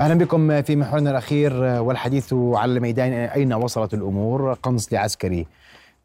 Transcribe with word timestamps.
أهلا 0.00 0.14
بكم 0.14 0.62
في 0.62 0.76
محورنا 0.76 1.10
الأخير 1.10 1.52
والحديث 1.62 2.32
على 2.32 2.72
الميدان 2.72 3.12
أين 3.12 3.52
وصلت 3.52 3.94
الأمور 3.94 4.52
قنص 4.52 4.92
لعسكري 4.92 5.46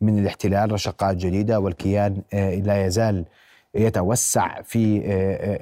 من 0.01 0.19
الاحتلال 0.19 0.71
رشقات 0.71 1.15
جديدة 1.17 1.59
والكيان 1.59 2.21
لا 2.63 2.85
يزال 2.85 3.25
يتوسع 3.75 4.61
في 4.61 5.01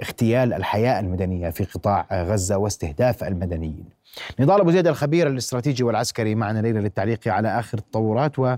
اغتيال 0.01 0.53
الحياة 0.53 0.99
المدنية 0.99 1.49
في 1.49 1.63
قطاع 1.63 2.07
غزة 2.11 2.57
واستهداف 2.57 3.23
المدنيين. 3.23 3.85
نضال 4.39 4.61
أبو 4.61 4.71
زيد 4.71 4.87
الخبير 4.87 5.27
الاستراتيجي 5.27 5.83
والعسكري 5.83 6.35
معنا 6.35 6.59
ليلة 6.59 6.79
للتعليق 6.79 7.27
على 7.27 7.59
آخر 7.59 7.77
التطورات 7.77 8.39
و 8.39 8.55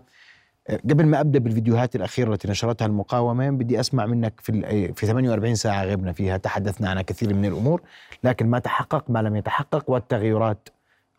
قبل 0.70 1.06
ما 1.06 1.20
أبدأ 1.22 1.40
بالفيديوهات 1.40 1.96
الأخيرة 1.96 2.34
التي 2.34 2.48
نشرتها 2.48 2.86
المقاومة 2.86 3.50
بدي 3.50 3.80
أسمع 3.80 4.06
منك 4.06 4.34
في 4.40 4.94
في 4.94 5.06
48 5.06 5.56
ساعة 5.56 5.84
غبنا 5.86 6.12
فيها 6.12 6.38
تحدثنا 6.38 6.90
عن 6.90 7.02
كثير 7.02 7.34
من 7.34 7.46
الأمور 7.46 7.82
لكن 8.24 8.48
ما 8.48 8.60
تحقق 8.60 9.10
ما 9.10 9.22
لم 9.22 9.36
يتحقق 9.36 9.90
والتغيرات 9.90 10.70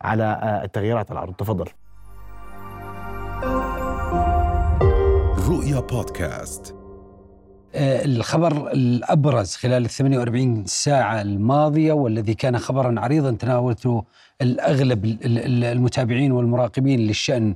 على 0.01 0.61
التغييرات 0.63 1.11
على 1.11 1.19
الأرض. 1.19 1.33
تفضل. 1.33 1.65
رؤيا 5.49 5.79
بودكاست. 5.79 6.75
الخبر 7.75 8.71
الأبرز 8.71 9.55
خلال 9.55 9.85
ال 9.85 9.89
48 9.89 10.65
ساعة 10.65 11.21
الماضية 11.21 11.93
والذي 11.93 12.33
كان 12.33 12.57
خبرا 12.57 12.99
عريضا 12.99 13.31
تناولته 13.31 14.03
الأغلب 14.41 15.17
المتابعين 15.25 16.31
والمراقبين 16.31 16.99
للشأن 16.99 17.55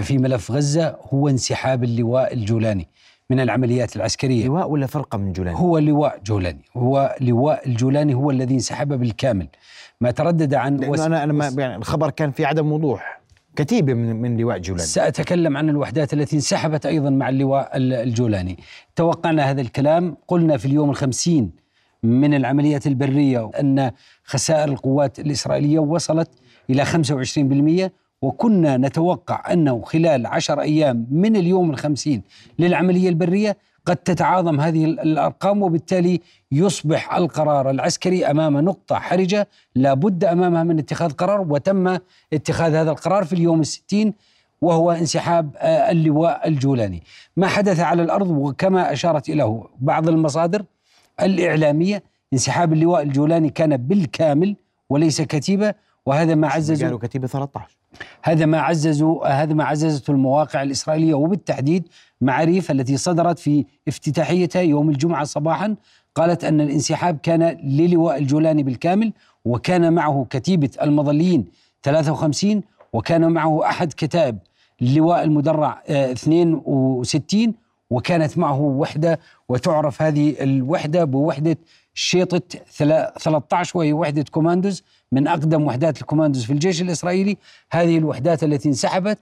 في 0.00 0.18
ملف 0.18 0.52
غزة 0.52 0.96
هو 1.14 1.28
انسحاب 1.28 1.84
اللواء 1.84 2.34
الجولاني 2.34 2.88
من 3.30 3.40
العمليات 3.40 3.96
العسكرية. 3.96 4.46
لواء 4.46 4.70
ولا 4.70 4.86
فرقة 4.86 5.18
من 5.18 5.32
جولاني؟ 5.32 5.58
هو 5.58 5.78
لواء 5.78 6.20
جولاني. 6.26 6.64
هو 6.76 7.16
لواء 7.20 7.68
الجولاني 7.68 8.14
هو 8.14 8.30
الذي 8.30 8.54
انسحب 8.54 8.88
بالكامل. 8.88 9.48
ما 10.00 10.10
تردد 10.10 10.54
عن 10.54 10.84
وس... 10.84 11.00
أنا 11.00 11.24
أنا 11.24 11.32
ما 11.32 11.54
يعني 11.58 11.76
الخبر 11.76 12.10
كان 12.10 12.30
في 12.30 12.44
عدم 12.44 12.72
وضوح 12.72 13.20
كتيبه 13.56 13.94
من 13.94 14.16
من 14.16 14.36
لواء 14.36 14.58
جولاني. 14.58 14.86
سأتكلم 14.86 15.56
عن 15.56 15.68
الوحدات 15.68 16.12
التي 16.14 16.36
انسحبت 16.36 16.86
أيضا 16.86 17.10
مع 17.10 17.28
اللواء 17.28 17.70
الجولاني. 17.76 18.58
توقعنا 18.96 19.50
هذا 19.50 19.60
الكلام. 19.60 20.16
قلنا 20.28 20.56
في 20.56 20.66
اليوم 20.66 20.90
الخمسين 20.90 21.67
من 22.02 22.34
العمليات 22.34 22.86
البرية 22.86 23.50
أن 23.60 23.90
خسائر 24.24 24.68
القوات 24.68 25.18
الإسرائيلية 25.18 25.78
وصلت 25.78 26.30
إلى 26.70 26.84
25% 26.84 27.90
وكنا 28.22 28.76
نتوقع 28.76 29.52
أنه 29.52 29.82
خلال 29.82 30.26
عشر 30.26 30.60
أيام 30.60 31.06
من 31.10 31.36
اليوم 31.36 31.70
الخمسين 31.70 32.22
للعملية 32.58 33.08
البرية 33.08 33.56
قد 33.86 33.96
تتعاظم 33.96 34.60
هذه 34.60 34.84
الأرقام 34.84 35.62
وبالتالي 35.62 36.20
يصبح 36.52 37.14
القرار 37.14 37.70
العسكري 37.70 38.26
أمام 38.26 38.58
نقطة 38.58 38.94
حرجة 38.98 39.48
لا 39.74 39.94
بد 39.94 40.24
أمامها 40.24 40.64
من 40.64 40.78
اتخاذ 40.78 41.12
قرار 41.12 41.40
وتم 41.40 41.98
اتخاذ 42.32 42.74
هذا 42.74 42.90
القرار 42.90 43.24
في 43.24 43.32
اليوم 43.32 43.60
الستين 43.60 44.14
وهو 44.60 44.90
انسحاب 44.90 45.56
اللواء 45.62 46.48
الجولاني. 46.48 47.02
ما 47.36 47.46
حدث 47.46 47.80
على 47.80 48.02
الأرض 48.02 48.30
وكما 48.30 48.92
أشارت 48.92 49.28
إليه 49.28 49.62
بعض 49.80 50.08
المصادر 50.08 50.64
الإعلامية 51.22 52.02
انسحاب 52.32 52.72
اللواء 52.72 53.02
الجولاني 53.02 53.50
كان 53.50 53.76
بالكامل 53.76 54.56
وليس 54.90 55.22
كتيبة 55.22 55.74
وهذا 56.06 56.34
ما 56.34 56.48
عززوا 56.48 56.86
قالوا 56.86 56.98
كتيبة 56.98 57.26
13 57.26 57.76
هذا 58.22 58.46
ما 58.46 58.60
عززوا 58.60 59.26
هذا 59.42 59.54
ما 59.54 59.64
عززته 59.64 60.10
المواقع 60.10 60.62
الإسرائيلية 60.62 61.14
وبالتحديد 61.14 61.88
معاريف 62.20 62.70
التي 62.70 62.96
صدرت 62.96 63.38
في 63.38 63.64
افتتاحيتها 63.88 64.62
يوم 64.62 64.90
الجمعة 64.90 65.24
صباحا 65.24 65.76
قالت 66.14 66.44
أن 66.44 66.60
الانسحاب 66.60 67.18
كان 67.22 67.42
للواء 67.64 68.18
الجولاني 68.18 68.62
بالكامل 68.62 69.12
وكان 69.44 69.92
معه 69.92 70.26
كتيبة 70.30 70.70
المظليين 70.82 71.44
53 71.82 72.62
وكان 72.92 73.32
معه 73.32 73.64
أحد 73.64 73.92
كتائب 73.92 74.38
اللواء 74.82 75.22
المدرع 75.22 75.82
62 75.90 77.54
وكانت 77.90 78.38
معه 78.38 78.60
وحدة 78.60 79.20
وتعرف 79.48 80.02
هذه 80.02 80.36
الوحدة 80.40 81.04
بوحدة 81.04 81.58
شيطة 81.94 82.42
13 83.18 83.78
وهي 83.78 83.92
وحدة 83.92 84.24
كوماندوز 84.30 84.82
من 85.12 85.28
أقدم 85.28 85.64
وحدات 85.64 86.00
الكوماندوز 86.00 86.44
في 86.44 86.52
الجيش 86.52 86.82
الإسرائيلي. 86.82 87.36
هذه 87.72 87.98
الوحدات 87.98 88.44
التي 88.44 88.68
انسحبت 88.68 89.18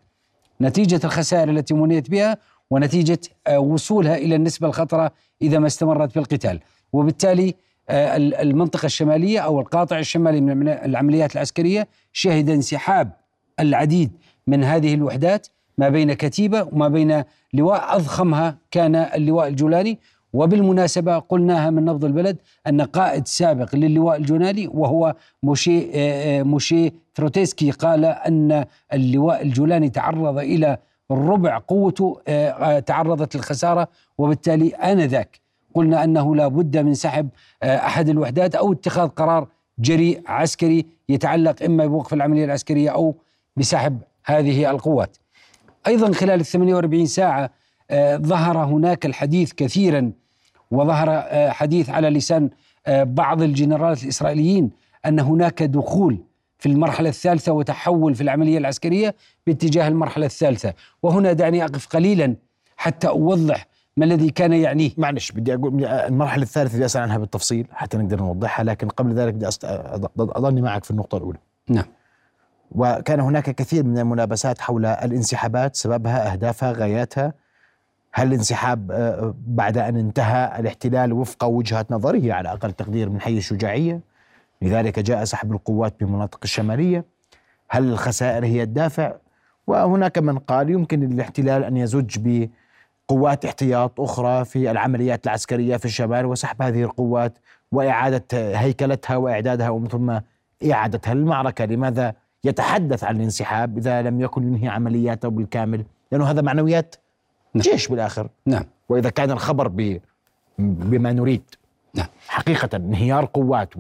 نتيجة 0.61 1.01
الخسائر 1.05 1.51
التي 1.51 1.75
منيت 1.75 2.11
بها 2.11 2.37
ونتيجة 2.71 3.19
وصولها 3.57 4.17
إلى 4.17 4.35
النسبة 4.35 4.69
الخطرة 4.69 5.13
إذا 5.43 5.59
ما 5.59 5.67
استمرت 5.67 6.13
في 6.13 6.19
القتال 6.19 6.61
وبالتالي 6.93 7.55
المنطقة 7.91 8.87
الشمالية 8.87 9.41
أو 9.41 9.61
القاطع 9.61 9.99
الشمالي 9.99 10.41
من 10.41 10.69
العمليات 10.69 11.35
العسكرية 11.35 11.89
شهد 12.13 12.51
انسحاب 12.51 13.13
العديد 13.61 14.11
من 14.47 14.65
هذه 14.65 14.95
الوحدات. 14.95 15.47
ما 15.79 15.89
بين 15.89 16.13
كتيبة 16.13 16.63
وما 16.63 16.89
بين 16.89 17.25
لواء 17.53 17.97
أضخمها 17.97 18.57
كان 18.71 18.95
اللواء 18.95 19.49
الجولاني. 19.49 19.99
وبالمناسبة 20.33 21.19
قلناها 21.19 21.71
من 21.71 21.85
نبض 21.85 22.05
البلد 22.05 22.37
أن 22.67 22.81
قائد 22.81 23.27
سابق 23.27 23.75
للواء 23.75 24.17
الجولاني 24.17 24.69
وهو 24.69 25.15
موشي 25.43 25.87
موشي 26.43 26.93
تروتسكي 27.15 27.71
قال 27.71 28.05
أن 28.05 28.65
اللواء 28.93 29.43
الجولاني 29.43 29.91
تعرض 29.91 30.39
إلى 30.39 30.79
ربع 31.11 31.59
قوته 31.59 32.21
تعرضت 32.81 33.37
للخسارة 33.37 33.89
وبالتالي 34.19 34.69
آنذاك. 34.69 35.41
قلنا 35.75 36.05
أنه 36.05 36.37
لا 36.37 36.49
بد 36.49 36.77
من 36.79 36.95
سحب 36.95 37.29
أحد 37.63 38.09
الوحدات 38.09 38.55
أو 38.55 38.73
اتخاذ 38.73 39.09
قرار 39.09 39.49
جريء 39.79 40.23
عسكري 40.27 40.87
يتعلق 41.09 41.63
إما 41.63 41.87
بوقف 41.87 42.15
العملية 42.15 42.45
العسكرية 42.45 42.91
أو 42.91 43.15
بسحب 43.57 43.99
هذه 44.25 44.71
القوات. 44.71 45.17
أيضا 45.87 46.13
خلال 46.13 46.41
ال 46.41 46.47
48 46.47 47.07
ساعة 47.07 47.51
ظهر 48.17 48.59
هناك 48.65 49.07
الحديث 49.07 49.53
كثيرا 49.53 50.13
وظهر 50.71 51.25
حديث 51.51 51.91
على 51.91 52.11
لسان 52.11 52.51
بعض 52.89 53.43
الجنرالات 53.43 54.03
الإسرائيليين 54.03 54.71
أن 55.07 55.21
هناك 55.21 55.63
دخول 55.63 56.19
في 56.59 56.67
المرحلة 56.67 57.09
الثالثة 57.09 57.53
وتحول 57.53 58.15
في 58.15 58.21
العملية 58.21 58.59
العسكرية 58.59 59.15
باتجاه 59.47 59.89
المرحلة 59.89 60.27
الثالثة. 60.27 60.75
وهنا 61.03 61.33
دعني 61.33 61.65
أقف 61.65 61.87
قليلا 61.87 62.37
حتى 62.77 63.09
أوضح 63.09 63.67
ما 63.97 64.05
الذي 64.05 64.31
كان 64.31 64.53
يعنيه. 64.53 64.91
معلش 64.97 65.33
بدي 65.33 65.55
أقول 65.55 65.85
المرحلة 65.85 66.43
الثالثة 66.43 66.75
بدي 66.77 66.85
أسأل 66.85 67.03
عنها 67.03 67.19
بالتفصيل 67.19 67.67
حتى 67.71 67.97
نقدر 67.97 68.21
نوضحها 68.21 68.65
لكن 68.65 68.89
قبل 68.89 69.15
ذلك 69.15 69.35
بدي 69.35 69.49
أضلني 70.19 70.63
معك 70.63 70.85
في 70.85 70.91
النقطة 70.91 71.19
الأولى. 71.19 71.39
نعم. 71.69 71.85
وكان 72.71 73.21
هناك 73.21 73.51
كثير 73.51 73.85
من 73.85 73.99
الملابسات 73.99 74.61
حول 74.61 74.87
الانسحابات 74.87 75.77
سببها 75.77 76.33
اهدافها 76.33 76.73
غاياتها. 76.73 77.33
هل 78.13 78.27
الانسحاب 78.27 78.87
بعد 79.47 79.79
أن 79.79 79.97
انتهى 79.97 80.61
الاحتلال 80.61 81.13
وفق 81.13 81.45
وجهة 81.45 81.87
نظره 81.91 82.33
على 82.33 82.53
أقل 82.53 82.73
تقدير 82.73 83.11
من 83.11 83.21
حيث 83.21 83.39
الشجاعيه 83.39 84.01
لذلك 84.63 84.99
جاء 84.99 85.25
سحب 85.25 85.53
القوات 85.53 85.95
بالمناطق 86.01 86.39
الشمالية. 86.45 87.05
هل 87.69 87.85
الخسائر 87.93 88.45
هي 88.45 88.63
الدافع؟ 88.63 89.13
وهناك 89.67 90.19
من 90.19 90.39
قال 90.39 90.71
يمكن 90.71 91.01
للاحتلال 91.01 91.65
أن 91.65 91.77
يزج 91.77 92.49
بقوات 93.09 93.45
احتياط 93.45 94.01
أخرى 94.01 94.45
في 94.45 94.71
العمليات 94.71 95.27
العسكرية 95.27 95.77
في 95.77 95.85
الشمال 95.85 96.27
وسحب 96.27 96.63
هذه 96.63 96.83
القوات 96.83 97.39
وإعادة 97.73 98.25
هيكلتها 98.33 99.17
وإعدادها 99.17 99.69
ومن 99.69 99.89
ثم 99.89 100.19
إعادتها 100.73 101.15
للمعركة. 101.15 101.65
لماذا 101.65 102.15
يتحدث 102.47 103.05
عن 103.05 103.17
الانسحاب 103.17 103.79
إذا 103.79 104.03
لم 104.03 104.21
يكن 104.21 104.43
ينهي 104.43 104.69
عملياته 104.69 105.29
بالكامل 105.29 105.85
لأنه 106.13 106.31
هذا 106.31 106.43
معنويات 106.43 106.97
نعم. 107.55 107.63
جيش 107.63 107.89
بالآخر 107.89 108.29
نعم 108.47 108.65
وإذا 108.89 109.11
كان 109.11 109.31
الخبر 109.31 109.69
ب 109.69 110.01
بما 110.59 111.13
نريد 111.13 111.43
نعم. 111.95 112.07
حقيقة 112.29 112.77
انهيار 112.77 113.25
قوات 113.25 113.75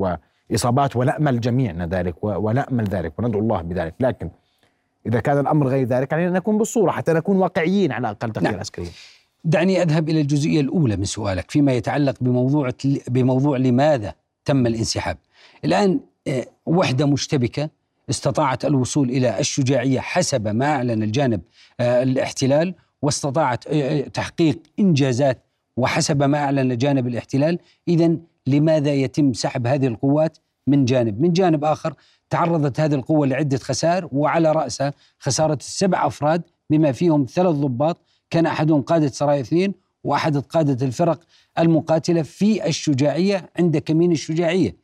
وإصابات 0.50 0.96
ونأمل 0.96 1.40
جميعنا 1.40 1.86
ذلك 1.86 2.14
ونأمل 2.22 2.84
ذلك 2.84 3.18
وندعو 3.18 3.40
الله 3.40 3.62
بذلك 3.62 3.94
لكن 4.00 4.30
إذا 5.06 5.20
كان 5.20 5.38
الأمر 5.38 5.68
غير 5.68 5.86
ذلك 5.86 6.12
علينا 6.12 6.28
ان 6.28 6.34
نكون 6.34 6.58
بالصورة 6.58 6.90
حتى 6.90 7.12
نكون 7.12 7.36
واقعيين 7.36 7.92
على 7.92 8.10
أقل 8.10 8.32
تقدير 8.32 8.50
نعم. 8.50 8.60
عسكري 8.60 8.88
دعني 9.44 9.82
أذهب 9.82 10.08
إلى 10.08 10.20
الجزئية 10.20 10.60
الأولى 10.60 10.96
من 10.96 11.04
سؤالك 11.04 11.50
فيما 11.50 11.72
يتعلق 11.72 12.14
بموضوع 12.20 12.70
بموضوع 13.08 13.56
لماذا 13.56 14.14
تم 14.44 14.66
الانسحاب. 14.66 15.16
الآن 15.64 16.00
وحدة 16.66 17.06
مشتبكة 17.06 17.70
استطاعت 18.10 18.64
الوصول 18.64 19.10
إلى 19.10 19.40
الشجاعية 19.40 20.00
حسب 20.00 20.48
ما 20.48 20.66
أعلن 20.66 21.02
الجانب 21.02 21.40
الاحتلال 21.80 22.74
واستطاعت 23.02 23.68
تحقيق 24.14 24.58
إنجازات 24.78 25.42
وحسب 25.76 26.22
ما 26.22 26.38
أعلن 26.38 26.76
جانب 26.76 27.06
الاحتلال، 27.06 27.58
اذا 27.88 28.16
لماذا 28.46 28.94
يتم 28.94 29.32
سحب 29.32 29.66
هذه 29.66 29.86
القوات 29.86 30.38
من 30.66 30.84
جانب؟ 30.84 31.20
من 31.20 31.32
جانب 31.32 31.64
آخر 31.64 31.94
تعرضت 32.30 32.80
هذه 32.80 32.94
القوة 32.94 33.26
لعدة 33.26 33.58
خسائر 33.58 34.08
وعلى 34.12 34.52
راسها 34.52 34.92
خسارة 35.18 35.54
السبع 35.54 36.06
أفراد 36.06 36.42
بما 36.70 36.92
فيهم 36.92 37.26
ثلاث 37.34 37.54
ضباط 37.54 38.00
كان 38.30 38.46
أحدهم 38.46 38.82
قادة 38.82 39.08
سرايا 39.08 39.40
اثنين 39.40 39.74
وأحد 40.04 40.36
قادة 40.36 40.86
الفرق 40.86 41.20
المقاتلة 41.58 42.22
في 42.22 42.66
الشجاعية 42.66 43.50
عند 43.58 43.76
كمين 43.76 44.12
الشجاعية. 44.12 44.76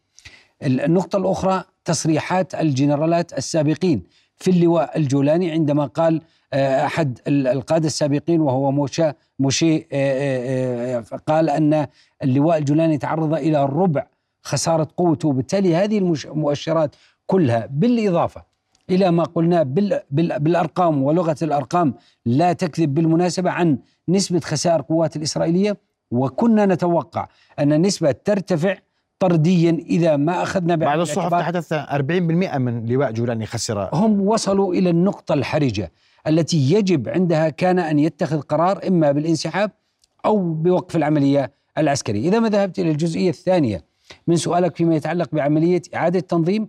النقطة 0.63 1.17
الأخرى 1.17 1.65
تصريحات 1.85 2.55
الجنرالات 2.55 3.39
السابقين. 3.39 4.03
في 4.37 4.51
اللواء 4.51 4.99
الجولاني 4.99 5.51
عندما 5.51 5.87
قال 5.87 6.21
آه، 6.53 6.87
أحد 6.87 7.19
القادة 7.29 7.87
السابقين 7.87 8.41
وهو 8.41 8.71
موشا 8.71 9.15
موشي 9.39 9.77
آه، 9.77 10.99
آه، 10.99 11.05
قال 11.27 11.51
أن 11.51 11.87
اللواء 12.23 12.59
الجولاني 12.59 12.99
تعرض 12.99 13.35
إلى 13.35 13.65
ربع 13.65 14.07
خسارة 14.43 14.89
قوته. 14.97 15.29
وبالتالي 15.29 15.77
هذه 15.77 15.99
المؤشرات 15.99 16.97
كلها 17.27 17.67
بالإضافة 17.71 18.45
إلى 18.91 19.11
ما 19.11 19.25
قلناه 19.25 19.63
بالأرقام. 20.11 21.03
ولغة 21.03 21.37
الأرقام 21.43 21.95
لا 22.27 22.53
تكذب 22.53 22.95
بالمناسبة 22.95 23.51
عن 23.51 23.79
نسبة 24.09 24.41
خسائر 24.41 24.81
القوات 24.81 25.17
الإسرائيلية. 25.17 25.77
وكنا 26.11 26.67
نتوقع 26.67 27.29
أن 27.59 27.73
النسبة 27.73 28.13
ترتفع 28.13 28.77
طرديا 29.23 29.71
إذا 29.71 30.17
ما 30.17 30.43
أخذنا 30.43 30.77
بعض 30.77 30.99
الصحف 30.99 31.31
تحدث 31.31 31.73
40% 31.73 32.59
من 32.59 32.87
لواء 32.87 33.13
جولاني 33.13 33.47
خسر. 33.47 33.89
هم 33.93 34.21
وصلوا 34.21 34.75
إلى 34.75 34.91
النقطة 34.91 35.33
الحرجة 35.33 35.93
التي 36.27 36.73
يجب 36.73 37.09
عندها 37.09 37.49
كان 37.49 37.79
أن 37.79 37.99
يتخذ 37.99 38.41
قرار 38.41 38.81
إما 38.89 39.13
بالانسحاب 39.13 39.71
أو 40.25 40.53
بوقف 40.53 40.97
العملية 40.97 41.53
العسكرية، 41.79 42.29
إذا 42.29 42.39
ما 42.39 42.49
ذهبت 42.49 42.79
إلى 42.79 42.91
الجزئية 42.91 43.31
الثانية 43.31 43.85
من 44.27 44.37
سؤالك 44.37 44.77
فيما 44.77 44.97
يتعلق 44.97 45.29
بعملية 45.33 45.83
إعادة 45.95 46.21
تنظيم 46.21 46.69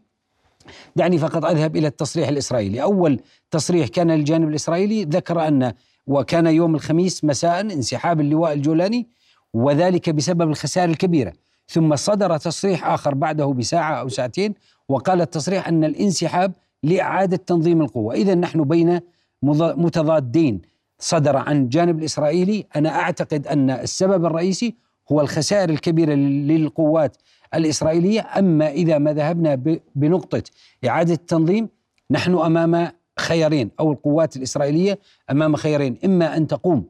دعني 0.96 1.18
فقط 1.18 1.46
أذهب 1.46 1.76
إلى 1.76 1.88
التصريح 1.88 2.28
الإسرائيلي، 2.30 2.82
أول 2.82 3.20
تصريح 3.52 3.88
كان 3.88 4.12
للجانب 4.12 4.50
الإسرائيلي 4.50 5.04
ذكر 5.04 5.48
أن 5.48 5.74
وكان 6.08 6.48
يوم 6.48 6.76
الخميس 6.76 7.24
مساء 7.24 7.62
انسحاب 7.62 8.22
اللواء 8.22 8.54
الجولاني 8.54 9.08
وذلك 9.54 10.10
بسبب 10.10 10.50
الخسائر 10.50 10.90
الكبيرة، 10.90 11.34
ثم 11.68 11.96
صدر 11.96 12.38
تصريح 12.38 12.88
آخر 12.88 13.14
بعده 13.14 13.46
بساعة 13.46 13.94
أو 13.94 14.10
ساعتين 14.10 14.54
وقال 14.90 15.22
التصريح 15.22 15.68
أن 15.68 15.84
الانسحاب 15.84 16.54
لإعادة 16.84 17.38
تنظيم 17.38 17.82
القوة، 17.82 18.14
اذا 18.14 18.36
نحن 18.36 18.64
بين 18.64 19.00
متضادين. 19.44 20.62
صدر 21.00 21.38
عن 21.38 21.64
الجانب 21.64 22.00
الإسرائيلي 22.00 22.66
أنا 22.76 22.90
أعتقد 22.90 23.48
أن 23.48 23.70
السبب 23.70 24.26
الرئيسي 24.26 24.76
هو 25.12 25.22
الخسائر 25.22 25.70
الكبيرة 25.70 26.14
للقوات 26.14 27.18
الإسرائيلية. 27.54 28.22
أما 28.22 28.72
إذا 28.72 28.98
ما 28.98 29.14
ذهبنا 29.14 29.56
بنقطة 29.96 30.44
إعادة 30.88 31.14
التنظيم 31.14 31.70
نحن 32.12 32.36
أمام 32.36 32.92
خيارين 33.20 33.72
أو 33.80 33.92
القوات 33.92 34.38
الإسرائيلية 34.38 35.00
أمام 35.32 35.56
خيارين. 35.56 35.98
إما 36.06 36.38
أن 36.38 36.48
تقوم 36.48 36.86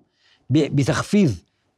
بتخفيض 0.49 1.35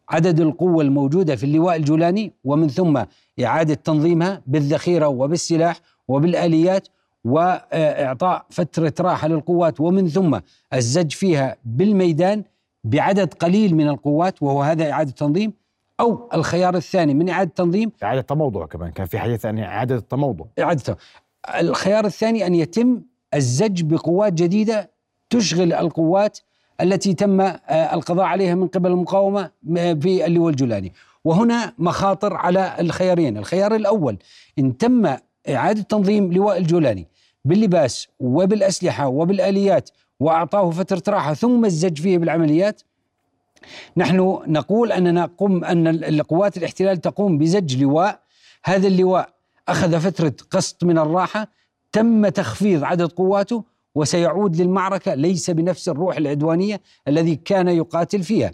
عدد 0.09 0.39
القوة 0.39 0.83
الموجودة 0.83 1.35
في 1.35 1.43
اللواء 1.43 1.75
الجولاني 1.75 2.31
ومن 2.43 2.67
ثم 2.67 3.03
إعادة 3.43 3.73
تنظيمها 3.73 4.41
بالذخيرة 4.47 5.07
وبالسلاح 5.07 5.79
وبالآليات 6.07 6.87
وإعطاء 7.25 8.45
فترة 8.49 8.93
راحة 8.99 9.27
للقوات 9.27 9.81
ومن 9.81 10.07
ثم 10.07 10.39
الزج 10.73 11.11
فيها 11.11 11.57
بالميدان 11.65 12.43
بعدد 12.83 13.33
قليل 13.33 13.75
من 13.75 13.87
القوات 13.87 14.43
وهو 14.43 14.61
هذا 14.61 14.91
إعادة 14.91 15.11
تنظيم 15.11 15.53
أو 15.99 16.29
الخيار 16.33 16.75
الثاني 16.75 17.13
من 17.13 17.29
إعادة 17.29 17.51
تنظيم. 17.55 17.91
إعادة 18.03 18.21
تموضع 18.21 18.65
كمان 18.65 18.91
كان 18.91 19.05
في 19.05 19.19
حديث 19.19 19.45
عن 19.45 19.59
إعادة 19.59 19.95
التموضع. 19.95 20.45
إعادة 20.59 20.97
الخيار 21.59 22.05
الثاني 22.05 22.47
أن 22.47 22.55
يتم 22.55 23.01
الزج 23.33 23.81
بقوات 23.83 24.33
جديدة 24.33 24.91
تشغل 25.29 25.73
القوات 25.73 26.39
التي 26.81 27.13
تم 27.13 27.41
آه، 27.41 27.55
القضاء 27.69 28.25
عليها 28.25 28.55
من 28.55 28.67
قبل 28.67 28.91
المقاومة 28.91 29.51
في 29.73 30.25
اللواء 30.25 30.49
الجولاني. 30.49 30.93
وهنا 31.23 31.73
مخاطر 31.77 32.33
على 32.33 32.75
الخيارين. 32.79 33.37
الخيار 33.37 33.75
الأول 33.75 34.17
إن 34.59 34.77
تم 34.77 35.15
إعادة 35.49 35.81
تنظيم 35.81 36.33
لواء 36.33 36.57
الجولاني 36.57 37.07
باللباس 37.45 38.07
وبالأسلحة 38.19 39.07
وبالآليات 39.07 39.89
وأعطاه 40.19 40.69
فترة 40.69 41.13
راحة 41.13 41.33
ثم 41.33 41.65
الزج 41.65 42.01
فيه 42.01 42.17
بالعمليات 42.17 42.81
نحن 43.97 44.39
نقول 44.47 44.91
أننا 44.91 45.29
قم 45.37 45.63
أن 45.63 45.87
القوات 45.87 46.57
الاحتلال 46.57 47.01
تقوم 47.01 47.37
بزج 47.37 47.83
لواء. 47.83 48.19
هذا 48.65 48.87
اللواء 48.87 49.29
أخذ 49.67 49.99
فترة 49.99 50.33
قسط 50.51 50.83
من 50.83 50.97
الراحة 50.97 51.47
تم 51.91 52.27
تخفيض 52.27 52.83
عدد 52.83 53.11
قواته 53.11 53.63
وسيعود 53.95 54.55
للمعركة 54.55 55.13
ليس 55.13 55.49
بنفس 55.49 55.89
الروح 55.89 56.17
العدوانية 56.17 56.81
الذي 57.07 57.35
كان 57.35 57.67
يقاتل 57.67 58.23
فيها. 58.23 58.51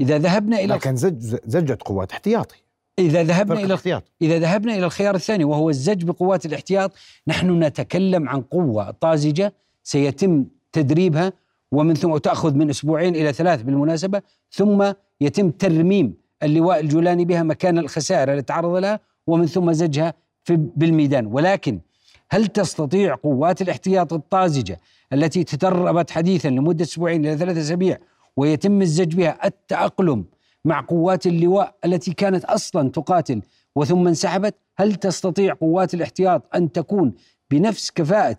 إذا 0.00 0.18
ذهبنا 0.18 0.56
إلى 0.60 0.74
لكن 0.74 0.96
زج 0.96 1.36
زجت 1.46 1.82
قوات 1.82 2.12
احتياطي. 2.12 2.56
إذا 2.98 3.22
ذهبنا 3.22 3.54
إلى 3.54 3.64
الاحتياط. 3.64 4.04
إذا 4.22 4.38
ذهبنا 4.38 4.74
إلى 4.74 4.86
الخيار 4.86 5.14
الثاني 5.14 5.44
وهو 5.44 5.70
الزج 5.70 6.04
بقوات 6.04 6.46
الاحتياط 6.46 6.92
نحن 7.28 7.62
نتكلم 7.64 8.28
عن 8.28 8.40
قوة 8.42 8.90
طازجة 8.90 9.54
سيتم 9.82 10.44
تدريبها 10.72 11.32
ومن 11.72 11.94
ثم 11.94 12.16
تأخذ 12.16 12.54
من 12.54 12.70
أسبوعين 12.70 13.16
إلى 13.16 13.32
ثلاث 13.32 13.62
بالمناسبة 13.62 14.22
ثم 14.50 14.92
يتم 15.20 15.50
ترميم 15.50 16.14
اللواء 16.42 16.80
الجولاني 16.80 17.24
بها 17.24 17.42
مكان 17.42 17.78
الخسائر 17.78 18.32
التي 18.32 18.42
تعرض 18.42 18.74
لها 18.76 19.00
ومن 19.26 19.46
ثم 19.46 19.72
زجها 19.72 20.14
في 20.44 20.56
بالميدان. 20.56 21.26
ولكن 21.26 21.80
هل 22.30 22.46
تستطيع 22.46 23.14
قوات 23.14 23.62
الاحتياط 23.62 24.12
الطازجة 24.12 24.80
التي 25.12 25.44
تدربت 25.44 26.10
حديثا 26.10 26.48
لمدة 26.48 26.84
أسبوعين 26.84 27.26
إلى 27.26 27.36
ثلاثة 27.36 27.60
أسابيع 27.60 27.98
ويتم 28.36 28.82
الزج 28.82 29.14
بها 29.14 29.46
التأقلم 29.46 30.24
مع 30.64 30.80
قوات 30.80 31.26
اللواء 31.26 31.74
التي 31.84 32.12
كانت 32.12 32.44
أصلا 32.44 32.90
تقاتل 32.90 33.42
وثم 33.76 34.08
انسحبت؟ 34.08 34.54
هل 34.76 34.94
تستطيع 34.94 35.54
قوات 35.54 35.94
الاحتياط 35.94 36.42
أن 36.54 36.72
تكون 36.72 37.14
بنفس 37.50 37.90
كفاءة 37.90 38.36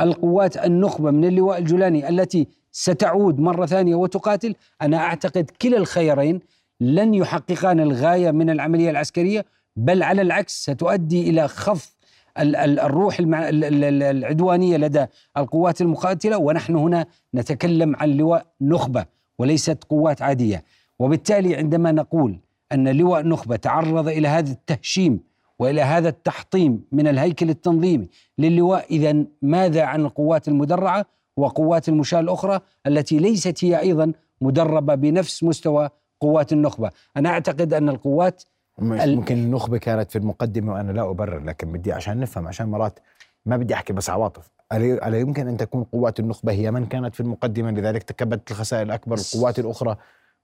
القوات 0.00 0.56
النخبة 0.56 1.10
من 1.10 1.24
اللواء 1.24 1.58
الجولاني 1.58 2.08
التي 2.08 2.48
ستعود 2.72 3.40
مرة 3.40 3.66
ثانية 3.66 3.94
وتقاتل؟ 3.94 4.54
أنا 4.82 4.96
أعتقد 4.96 5.50
كلا 5.62 5.76
الخيارين 5.76 6.40
لن 6.80 7.14
يحققان 7.14 7.80
الغاية 7.80 8.30
من 8.30 8.50
العملية 8.50 8.90
العسكرية 8.90 9.44
بل 9.76 10.02
على 10.02 10.22
العكس 10.22 10.62
ستؤدي 10.62 11.30
إلى 11.30 11.48
خفض 11.48 11.90
الروح 12.38 13.16
العدوانية 13.20 14.76
لدى 14.76 15.06
القوات 15.36 15.80
المقاتلة 15.80 16.38
ونحن 16.38 16.76
هنا 16.76 17.06
نتكلم 17.34 17.96
عن 17.96 18.10
لواء 18.10 18.46
نخبة 18.60 19.04
وليست 19.38 19.84
قوات 19.84 20.22
عادية. 20.22 20.64
وبالتالي 20.98 21.56
عندما 21.56 21.92
نقول 21.92 22.38
أن 22.72 22.88
لواء 22.88 23.22
نخبة 23.22 23.56
تعرض 23.56 24.08
إلى 24.08 24.28
هذا 24.28 24.52
التهشيم 24.52 25.20
وإلى 25.58 25.80
هذا 25.80 26.08
التحطيم 26.08 26.84
من 26.92 27.08
الهيكل 27.08 27.50
التنظيمي 27.50 28.08
للواء 28.38 28.86
اذا 28.90 29.24
ماذا 29.42 29.82
عن 29.82 30.00
القوات 30.00 30.48
المدرعة 30.48 31.06
وقوات 31.36 31.88
المشاة 31.88 32.20
الأخرى 32.20 32.60
التي 32.86 33.18
ليست 33.18 33.64
هي 33.64 33.80
أيضا 33.80 34.12
مدربة 34.40 34.94
بنفس 34.94 35.44
مستوى 35.44 35.88
قوات 36.20 36.52
النخبة، 36.52 36.90
أنا 37.16 37.28
أعتقد 37.28 37.74
أن 37.74 37.88
القوات 37.88 38.42
ممكن 38.80 39.34
النخبه 39.34 39.78
كانت 39.78 40.10
في 40.10 40.18
المقدمة 40.18 40.72
وأنا 40.72 40.92
لا 40.92 41.10
أبرر 41.10 41.44
لكن 41.44 41.72
بدي 41.72 41.92
عشان 41.92 42.20
نفهم 42.20 42.48
عشان 42.48 42.66
مرات 42.66 42.98
ما 43.46 43.56
بدي 43.56 43.74
أحكي 43.74 43.92
بس 43.92 44.10
عواطف. 44.10 44.50
ألا 44.72 45.18
يمكن 45.18 45.48
أن 45.48 45.56
تكون 45.56 45.84
قوات 45.84 46.20
النخبة 46.20 46.52
هي 46.52 46.70
من 46.70 46.86
كانت 46.86 47.14
في 47.14 47.20
المقدمة؟ 47.20 47.70
لذلك 47.70 48.02
تكبدت 48.02 48.50
الخسائر 48.50 48.86
الأكبر 48.86 49.18
القوات 49.18 49.58
الأخرى 49.58 49.96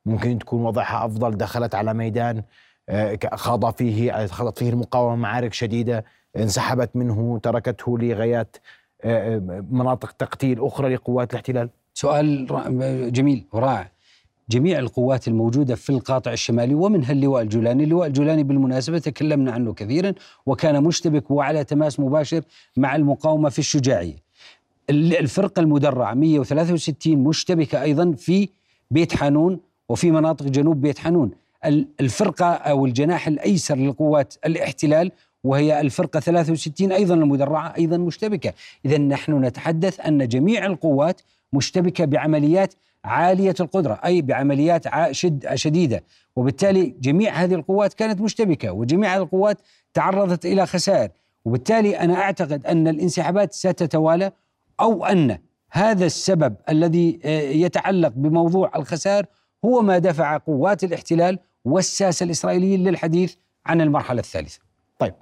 ممكن 0.07 0.39
تكون 0.39 0.63
وضعها 0.63 1.07
أفضل 1.07 1.37
دخلت 1.37 1.75
على 1.75 1.95
ميدان 1.95 2.43
آه، 2.89 3.19
خاض 3.35 3.75
فيه 3.75 4.27
خاضت 4.27 4.59
فيه 4.59 4.71
المقاومة 4.71 5.17
معارك 5.17 5.53
شديدة 5.53 6.05
انسحبت 6.37 6.97
منه 6.97 7.39
تركته 7.39 7.99
لغايات 7.99 8.57
آه، 9.05 9.37
آه، 9.37 9.65
مناطق 9.71 10.11
تقتيل 10.11 10.67
أخرى 10.67 10.95
لقوات 10.95 11.31
الاحتلال. 11.31 11.71
سؤال 11.95 12.47
جميل 13.13 13.47
ورائع. 13.53 13.91
جميع 14.49 14.79
القوات 14.79 15.29
الموجودة 15.29 15.75
في 15.75 15.91
القاطع 15.91 16.33
الشمالي 16.33 16.75
ومنها 16.75 17.13
اللواء 17.13 17.43
الجولاني. 17.43 17.85
اللواء 17.85 18.07
الجولاني 18.07 18.43
بالمناسبة 18.43 18.99
تكلمنا 18.99 19.53
عنه 19.53 19.73
كثيرا 19.73 20.15
وكان 20.47 20.83
مشتبك 20.85 21.31
وعلى 21.31 21.65
تماس 21.65 22.01
مباشر 22.01 22.43
مع 22.77 22.97
المقاومة 22.97 23.49
في 23.49 23.59
الشجاعية. 23.59 24.17
الفرقة 24.91 25.61
المدرعة 25.61 26.15
163 26.15 27.19
مشتبكة 27.19 27.83
أيضا 27.83 28.13
في 28.13 28.49
بيت 28.91 29.17
حانون 29.17 29.61
وفي 29.89 30.11
مناطق 30.11 30.47
جنوب 30.47 30.81
بيت 30.81 30.99
حنون 30.99 31.31
الفرقة 32.01 32.47
أو 32.47 32.87
الجناح 32.87 33.29
الأيسر 33.29 33.77
للقوات 33.77 34.35
الاحتلال 34.47 35.13
وهي 35.45 35.81
الفرقة 35.81 36.21
63 36.21 36.93
أيضا 36.93 37.15
المدرعة 37.15 37.75
أيضا 37.79 37.97
مشتبكة. 37.97 38.53
إذا 38.85 38.99
نحن 38.99 39.45
نتحدث 39.45 40.01
أن 40.01 40.29
جميع 40.29 40.67
القوات 40.67 41.21
مشتبكة 41.57 42.05
بعمليات 42.05 42.75
عالية 43.05 43.55
القدرة 43.61 44.01
أي 44.05 44.23
بعمليات 44.23 44.85
شد 45.11 45.55
شديدة. 45.55 46.05
وبالتالي 46.37 46.95
جميع 47.01 47.35
هذه 47.35 47.55
القوات 47.55 47.95
كانت 47.95 48.21
مشتبكة 48.21 48.73
وجميع 48.73 49.17
هذه 49.17 49.23
القوات 49.23 49.59
تعرضت 49.95 50.47
إلى 50.47 50.67
خسائر. 50.67 51.11
وبالتالي 51.45 52.01
أنا 52.01 52.15
أعتقد 52.15 52.67
أن 52.67 52.89
الانسحابات 52.89 53.53
ستتوالى 53.53 54.33
أو 54.81 55.05
أن 55.05 55.39
هذا 55.71 56.07
السبب 56.07 56.57
الذي 56.69 57.21
آه، 57.25 57.41
يتعلق 57.41 58.13
بموضوع 58.17 58.73
الخسائر 58.77 59.27
هو 59.65 59.83
ما 59.83 59.99
دفع 59.99 60.37
قوات 60.37 60.85
الاحتلال 60.85 61.39
والساسه 61.65 62.25
الاسرائيليين 62.25 62.85
للحديث 62.85 63.35
عن 63.67 63.81
المرحلة 63.81 64.21
الثالثة. 64.21 64.61
طيب 64.99 65.15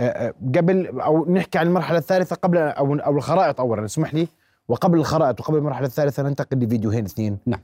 آه، 0.00 0.34
قبل 0.56 1.00
أو 1.00 1.32
نحكي 1.32 1.58
عن 1.58 1.66
المرحلة 1.66 1.98
الثالثة 1.98 2.36
قبل 2.36 2.58
أو 2.58 2.94
أو 2.94 3.16
الخرائط 3.16 3.60
اولا 3.60 3.84
اسمح 3.84 4.14
لي. 4.14 4.28
وقبل 4.72 4.98
الخرائط 4.98 5.40
وقبل 5.40 5.58
المرحلة 5.58 5.86
الثالثة 5.86 6.22
ننتقل 6.22 6.58
لفيديوهين 6.58 7.04
اثنين. 7.04 7.38
نعم. 7.46 7.60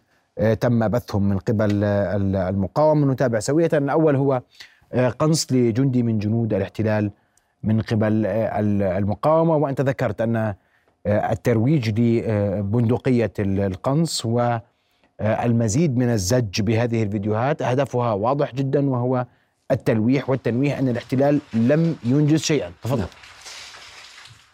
تم 0.55 0.89
بثهم 0.89 1.29
من 1.29 1.39
قبل 1.39 1.85
المقاومة. 1.85 3.13
نتابع 3.13 3.39
سوية. 3.39 3.71
الأول 3.73 4.17
هو 4.17 4.43
قنص 5.19 5.53
لجندي 5.53 6.03
من 6.03 6.19
جنود 6.19 6.55
الاحتلال 6.55 7.11
من 7.63 7.81
قبل 7.81 8.27
المقاومة. 8.27 9.57
وأنت 9.57 9.81
ذكرت 9.81 10.21
أن 10.21 10.55
الترويج 11.07 12.01
لبندقية 12.01 13.33
القنص 13.39 14.27
والمزيد 14.27 15.97
من 15.97 16.09
الزج 16.09 16.61
بهذه 16.61 17.03
الفيديوهات. 17.03 17.63
هدفها 17.63 18.13
واضح 18.13 18.55
جدا 18.55 18.91
وهو 18.91 19.27
التلويح 19.71 20.31
والتنويه 20.31 20.79
أن 20.79 20.89
الاحتلال 20.89 21.41
لم 21.55 21.97
ينجز 22.05 22.41
شيئا. 22.41 22.71
تفضل. 22.83 22.99
نعم. 22.99 23.09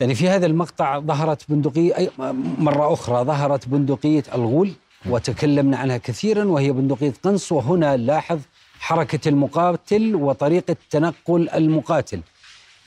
يعني 0.01 0.15
في 0.15 0.29
هذا 0.29 0.47
المقطع 0.47 0.99
ظهرت 0.99 1.43
بندقية 1.49 2.11
مرة 2.59 2.93
أخرى 2.93 3.25
ظهرت 3.25 3.69
بندقية 3.69 4.23
الغول 4.35 4.73
وتكلمنا 5.07 5.77
عنها 5.77 5.97
كثيرا 5.97 6.45
وهي 6.45 6.73
بندقية 6.73 7.13
قنص 7.23 7.53
وهنا 7.53 7.97
لاحظ 7.97 8.39
حركة 8.79 9.29
المقاتل 9.29 10.15
وطريقة 10.15 10.77
تنقل 10.91 11.49
المقاتل. 11.49 12.21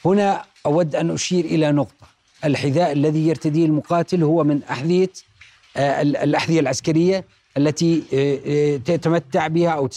هنا 0.06 0.44
أود 0.66 0.96
أن 0.96 1.12
أشير 1.12 1.46
إلى 1.46 1.72
نقطة. 1.72 2.08
الحذاء 2.46 2.92
الذي 2.92 3.28
يرتديه 3.28 3.66
المقاتل 3.66 4.24
هو 4.24 4.44
من 4.44 4.64
أحذية 4.64 5.10
آه، 5.78 6.02
الأحذية 6.02 6.60
العسكرية 6.60 7.26
التي 7.58 8.04
آه، 8.14 8.40
آه، 8.46 8.78
تتمتع 8.78 9.48
بها 9.48 9.70
أو 9.70 9.88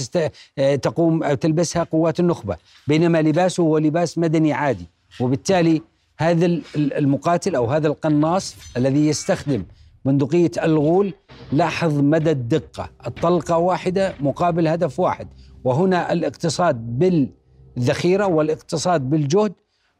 تقوم 0.83 1.23
أو 1.23 1.35
تلبسها 1.35 1.83
قوات 1.83 2.21
النخبة 2.21 2.57
بينما 2.87 3.23
لباسه 3.23 3.63
هو 3.63 3.79
لباس 3.79 4.19
مدني 4.19 4.53
عادي 4.53 4.87
وبالتالي 5.21 5.83
هذا 6.21 6.47
المقاتل 6.77 7.55
أو 7.55 7.67
هذا 7.67 7.89
القناص 7.89 8.57
الذي 8.77 9.09
يستخدم 9.09 9.65
بندقية 10.05 10.51
الغول 10.63 11.15
لاحظ 11.53 11.99
مدى 11.99 12.31
الدقة. 12.31 12.91
الطلقة 13.07 13.59
واحدة 13.59 14.15
مقابل 14.21 14.69
هدف 14.69 15.01
واحد. 15.01 15.29
وهنا 15.65 16.13
الاقتصاد 16.13 16.77
بالذخيرة 16.77 18.27
والاقتصاد 18.27 19.11
بالجهد 19.11 19.53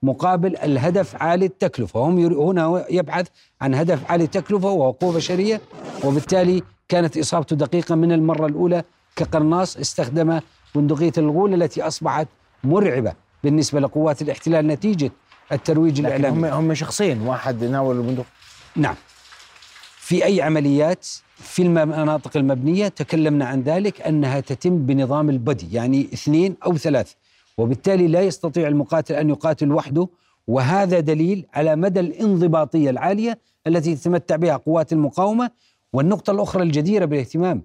مقابل 0.03 0.57
الهدف 0.57 1.23
عالي 1.23 1.47
التكلفة. 1.47 2.01
هم 2.01 2.19
هنا 2.19 2.85
يبحث 2.91 3.27
عن 3.61 3.75
هدف 3.75 4.11
عالي 4.11 4.25
التكلفة 4.25 4.69
وهو 4.71 4.91
قوة 4.91 5.15
بشرية 5.15 5.61
وبالتالي 6.05 6.63
كانت 6.89 7.19
إصابته 7.19 7.57
دقيقة 7.57 7.95
من 7.95 8.13
المرة 8.13 8.47
الأولى 8.47 8.85
كقناص 9.17 9.77
استخدم 9.77 10.41
بندقية 10.75 11.13
الغول 11.19 11.63
التي 11.63 11.83
أصبحت 11.83 12.29
مرعبة 12.65 13.13
بالنسبة 13.45 13.81
لقوات 13.81 14.23
الاحتلال 14.23 14.67
نتيجة 14.67 15.11
الترويج 15.53 16.01
الإعلامي. 16.01 16.49
هم 16.49 16.55
هم 16.55 16.75
شخصين 16.75 17.21
واحد 17.23 17.65
ناول 17.65 17.97
البندق. 17.97 18.27
نعم. 18.77 18.95
في 19.99 20.25
أي 20.25 20.43
عمليات 20.43 21.07
في 21.37 21.63
المناطق 21.63 22.37
المبنية 22.37 22.89
تكلمنا 22.89 23.45
عن 23.45 23.63
ذلك 23.63 24.01
أنها 24.01 24.41
تتم 24.41 24.87
بنظام 24.87 25.31
البدي 25.31 25.75
يعني 25.75 26.09
اثنين 26.13 26.57
أو 26.67 26.77
ثلاث 26.77 27.13
وبالتالي 27.59 28.07
لا 28.07 28.23
يستطيع 28.23 28.69
المقاتل 28.69 29.15
أن 29.15 29.31
يقاتل 29.31 29.73
وحده 29.73 30.09
وهذا 30.47 31.01
دليل 31.01 31.47
على 31.55 31.77
مدى 31.77 32.01
الانضباطية 32.01 32.91
العالية 32.91 33.39
التي 33.67 33.95
تتمتع 33.95 34.37
بها 34.37 34.57
قوات 34.57 34.93
المقاومة. 34.93 35.51
والنقطة 35.93 36.31
الأخرى 36.31 36.63
الجديرة 36.63 37.05
بالاهتمام 37.05 37.63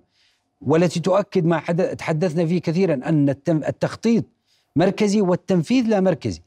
والتي 0.62 1.00
تؤكد 1.00 1.46
ما 1.46 1.60
تحدثنا 1.98 2.46
فيه 2.46 2.62
كثيرا 2.62 2.94
أن 2.94 3.36
التخطيط 3.50 4.26
مركزي 4.76 5.22
والتنفيذ 5.22 5.88
لا 5.88 6.00
مركزي. 6.00 6.42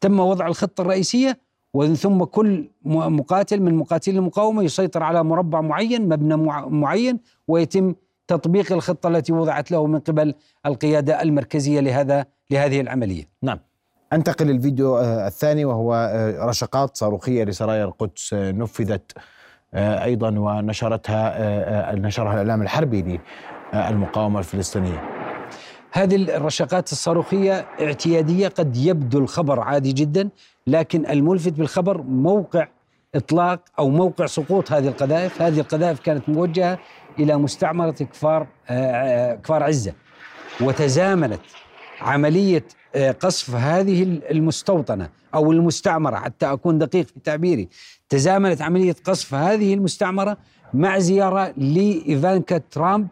تم 0.00 0.20
وضع 0.20 0.46
الخطة 0.46 0.82
الرئيسية 0.82 1.38
ومن 1.74 1.94
ثم 1.94 2.24
كل 2.24 2.70
مقاتل 2.84 3.62
من 3.62 3.74
مقاتلي 3.74 4.18
المقاومة 4.18 4.62
يسيطر 4.62 5.02
على 5.02 5.24
مربع 5.24 5.60
معين 5.60 6.08
مبنى 6.08 6.36
معين 6.66 7.20
ويتم 7.48 7.94
تطبيق 8.28 8.72
الخطة 8.72 9.08
التي 9.08 9.32
وضعت 9.32 9.70
له 9.70 9.86
من 9.86 9.98
قبل 9.98 10.34
القيادة 10.66 11.22
المركزية 11.22 11.80
لهذا 11.80 12.26
لهذه 12.50 12.80
العملية 12.80 13.28
نعم 13.42 13.58
أنتقل 14.12 14.46
للفيديو 14.46 14.98
آه، 14.98 15.26
الثاني 15.26 15.64
وهو 15.64 15.94
آه، 15.94 16.44
رشقات 16.44 16.96
صاروخية 16.96 17.44
لسرايا 17.44 17.84
القدس 17.84 18.34
آه، 18.34 18.52
نفذت 18.52 19.12
أيضا 19.74 20.38
ونشرتها 20.38 21.94
نشرها 21.94 22.32
الإعلام 22.32 22.62
الحربي 22.62 23.20
للمقاومه 23.74 24.38
الفلسطينية. 24.38 25.19
هذه 25.92 26.16
الرشقات 26.16 26.92
الصاروخية 26.92 27.66
اعتيادية 27.80 28.48
قد 28.48 28.76
يبدو 28.76 29.18
الخبر 29.18 29.60
عادي 29.60 29.92
جدا 29.92 30.28
لكن 30.66 31.06
الملفت 31.06 31.52
بالخبر 31.52 32.02
موقع 32.02 32.68
إطلاق 33.14 33.60
أو 33.78 33.88
موقع 33.88 34.26
سقوط 34.26 34.72
هذه 34.72 34.88
القذائف، 34.88 35.42
هذه 35.42 35.60
القذائف 35.60 36.00
كانت 36.00 36.28
موجهة 36.28 36.78
إلى 37.18 37.36
مستعمرة 37.36 37.90
كفار 37.90 38.46
كفار 39.42 39.62
عزة 39.62 39.92
وتزامنت 40.60 41.40
عملية 42.00 42.64
قصف 43.20 43.54
هذه 43.54 44.02
المستوطنة 44.30 45.08
أو 45.34 45.52
المستعمرة 45.52 46.16
حتى 46.16 46.46
أكون 46.46 46.78
دقيق 46.78 47.06
في 47.06 47.20
تعبيري. 47.24 47.68
تزامنت 48.08 48.62
عملية 48.62 48.96
قصف 49.04 49.34
هذه 49.34 49.74
المستعمرة 49.74 50.36
مع 50.74 50.98
زيارة 50.98 51.54
لإيفانكا 51.56 52.58
ترامب 52.58 53.08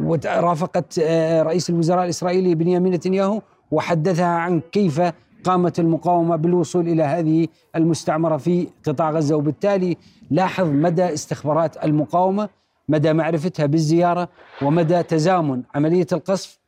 ورافقت 0.00 0.98
آه، 1.02 1.42
رئيس 1.42 1.70
الوزراء 1.70 2.04
الإسرائيلي 2.04 2.54
بنيامين 2.54 2.92
نتنياهو 2.92 3.42
وحدثها 3.70 4.26
عن 4.26 4.60
كيف 4.72 5.00
قامت 5.44 5.78
المقاومة 5.80 6.36
بالوصول 6.36 6.88
إلى 6.88 7.02
هذه 7.02 7.48
المستعمرة 7.76 8.36
في 8.36 8.66
قطاع 8.86 9.10
غزة. 9.10 9.36
وبالتالي 9.36 9.96
لاحظ 10.30 10.66
مدى 10.66 11.14
استخبارات 11.14 11.84
المقاومة 11.84 12.48
مدى 12.88 13.12
معرفتها 13.12 13.66
بالزيارة 13.66 14.28
ومدى 14.62 15.02
تزامن 15.02 15.62
عملية 15.74 16.06
القصف 16.12 16.58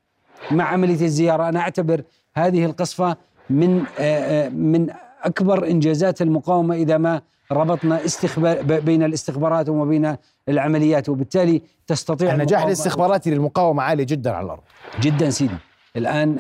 مع 0.51 0.65
عملية 0.65 1.05
الزيارة. 1.05 1.49
أنا 1.49 1.61
أعتبر 1.61 2.03
هذه 2.35 2.65
القصفة 2.65 3.17
من 3.51 3.85
آه، 3.99 4.47
آه، 4.47 4.49
من 4.49 4.87
أكبر 5.23 5.67
إنجازات 5.67 6.23
المقاومة 6.23 6.75
إذا 6.75 6.99
ما 6.99 7.23
ربطنا 7.53 8.05
استخبار 8.05 8.63
بين 8.63 9.03
الاستخبارات 9.03 9.69
وما 9.69 9.85
بين 9.85 10.17
العمليات 10.49 11.09
وبالتالي 11.09 11.63
تستطيع 11.87 12.35
النجاح 12.35 12.63
الاستخباراتي 12.63 13.31
للمقاومة 13.31 13.83
عالي 13.83 14.05
جدا 14.05 14.31
على 14.31 14.45
الأرض. 14.45 14.63
جدا 15.01 15.31
سيدي. 15.31 15.55
الآن 15.97 16.39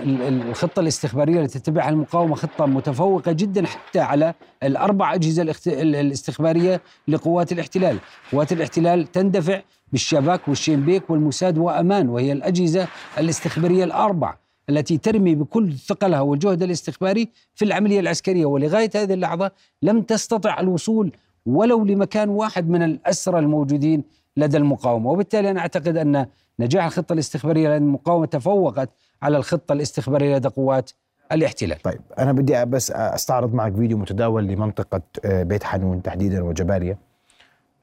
الخطة 0.49 0.81
الاستخبارية 0.81 1.41
التي 1.41 1.59
تتبعها 1.59 1.89
المقاومة 1.89 2.35
خطة 2.35 2.67
متفوقة 2.67 3.33
جدا 3.33 3.67
حتى 3.67 4.01
على 4.01 4.35
الأربع 4.63 5.15
أجهزة 5.15 5.55
الاستخبارية 5.67 6.81
لقوات 7.09 7.53
الاحتلال، 7.53 7.99
قوات 8.33 8.53
الاحتلال 8.53 9.13
تندفع 9.13 9.61
بالشباك 9.93 10.49
والشينبيك 10.49 11.11
والموساد 11.11 11.59
وأمان 11.59 12.09
وهي 12.09 12.33
الأجهزة 12.33 12.89
الاستخبارية 13.19 13.85
الأربع 13.85 14.37
التي 14.71 14.99
ترمي 14.99 15.35
بكل 15.35 15.73
ثقلها 15.73 16.21
والجهد 16.21 16.63
الاستخباري 16.63 17.29
في 17.55 17.65
العملية 17.65 18.01
العسكرية. 18.01 18.47
ولغاية 18.47 18.91
هذه 18.95 19.13
اللحظة 19.15 19.51
لم 19.83 20.03
تستطع 20.03 20.61
الوصول 20.61 21.13
ولو 21.47 21.85
لمكان 21.85 22.29
واحد 22.29 22.69
من 22.69 22.83
الأسرى 22.83 23.39
الموجودين 23.39 24.05
لدى 24.37 24.57
المقاومة، 24.57 25.11
وبالتالي 25.11 25.51
أنا 25.51 25.61
أعتقد 25.61 25.97
أن 25.97 26.27
نجاح 26.61 26.85
الخطة 26.85 27.13
الاستخبارية 27.13 27.69
لأن 27.69 27.83
المقاومة 27.83 28.27
تفوقت 28.27 28.91
على 29.23 29.37
الخطة 29.37 29.73
الاستخبارية 29.73 30.37
لدى 30.37 30.49
قوات 30.49 30.91
الاحتلال. 31.33 31.83
طيب 31.83 32.01
أنا 32.19 32.33
بدي 32.33 32.65
بس 32.65 32.91
أستعرض 32.91 33.55
معك 33.55 33.75
فيديو 33.75 33.99
متداول 33.99 34.47
لمنطقة 34.47 35.01
آه، 35.25 35.43
بيت 35.43 35.65
حنون 35.65 36.03
تحديدا 36.03 36.45
وجباليا 36.45 36.99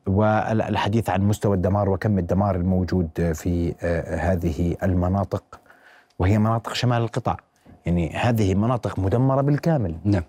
والحديث 0.07 1.09
عن 1.09 1.21
مستوى 1.21 1.55
الدمار 1.55 1.89
وكم 1.89 2.19
الدمار 2.19 2.55
الموجود 2.55 3.31
في 3.33 3.75
آه، 3.81 4.15
هذه 4.15 4.75
المناطق 4.83 5.59
وهي 6.19 6.37
مناطق 6.37 6.73
شمال 6.73 7.01
القطاع. 7.01 7.37
يعني 7.85 8.15
هذه 8.15 8.55
مناطق 8.55 8.99
مدمرة 8.99 9.41
بالكامل. 9.41 9.95
نعم. 10.03 10.23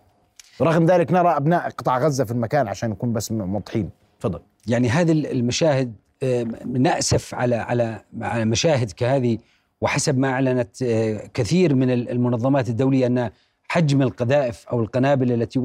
رغم 0.61 0.87
ذلك 0.87 1.13
نرى 1.13 1.37
أبناء 1.37 1.71
قطاع 1.71 1.99
غزة 1.99 2.25
في 2.25 2.31
المكان 2.31 2.69
عشان 2.69 2.91
نكون 2.91 3.13
بس 3.13 3.33
موضحين 3.33 3.91
تفضل. 4.21 4.41
يعني 4.67 4.89
هذه 4.89 5.13
المشاهد 5.13 5.95
آه، 6.23 6.47
نأسف 6.67 7.35
على 7.35 7.57
على 7.57 8.01
على 8.21 8.45
مشاهد 8.45 8.93
كهذه 8.93 9.39
وحسب 9.81 10.19
ما 10.19 10.31
أعلنت 10.31 10.83
آه، 10.83 11.31
كثير 11.35 11.75
من 11.75 11.91
المنظمات 11.91 12.69
الدولية 12.69 13.07
أن 13.07 13.31
حجم 13.69 14.03
القذائف 14.03 14.69
أو 14.69 14.81
القنابل 14.81 15.33
التي 15.33 15.61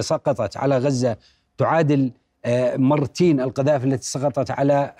سقطت 0.00 0.56
على 0.56 0.78
غزة 0.78 1.16
تعادل 1.58 2.10
آه، 2.44 2.76
مرتين 2.76 3.40
القذائف 3.40 3.84
التي 3.84 4.06
سقطت 4.06 4.50
على 4.50 4.92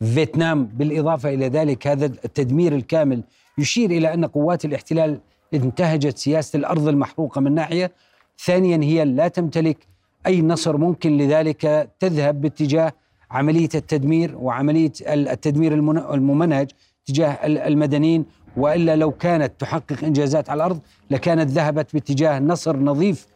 فيتنام. 0.00 0.64
بالإضافة 0.64 1.34
إلى 1.34 1.48
ذلك 1.48 1.86
هذا 1.86 2.06
التدمير 2.06 2.74
الكامل 2.74 3.22
يشير 3.58 3.90
إلى 3.90 4.14
أن 4.14 4.24
قوات 4.24 4.64
الاحتلال 4.64 5.20
انتهجت 5.54 6.18
سياسة 6.18 6.56
الأرض 6.56 6.88
المحروقة 6.88 7.40
من 7.40 7.54
ناحية 7.54 7.92
ثانيا 8.38 8.84
هي 8.84 9.04
لا 9.04 9.28
تمتلك 9.28 9.86
أي 10.26 10.42
نصر 10.42 10.76
ممكن 10.76 11.16
لذلك 11.18 11.90
تذهب 12.00 12.40
باتجاه 12.40 12.92
عملية 13.30 13.68
التدمير 13.74 14.36
وعملية 14.36 14.92
التدمير 15.06 15.74
الممنهج 16.14 16.70
تجاه 17.06 17.32
المدنيين 17.46 18.24
وإلا 18.56 18.96
لو 18.96 19.10
كانت 19.10 19.52
تحقق 19.58 20.04
إنجازات 20.04 20.50
على 20.50 20.56
الأرض 20.56 20.80
لكانت 21.10 21.50
ذهبت 21.50 21.92
باتجاه 21.94 22.38
نصر 22.38 22.76
نظيف 22.76 23.26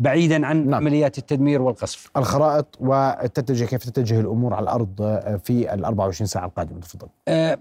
بعيدا 0.00 0.46
عن 0.46 0.64
نعم. 0.64 0.74
عمليات 0.74 1.18
التدمير 1.18 1.62
والقصف. 1.62 2.10
الخرائط 2.16 2.76
وتتجه 2.80 3.64
كيف 3.64 3.84
تتجه 3.84 4.20
الأمور 4.20 4.54
على 4.54 4.64
الأرض 4.64 5.02
آه، 5.02 5.40
في 5.44 5.74
ال 5.74 5.84
24 5.84 6.26
ساعة 6.26 6.46
القادمة 6.46 6.80
تفضل. 6.80 7.08
أه 7.28 7.58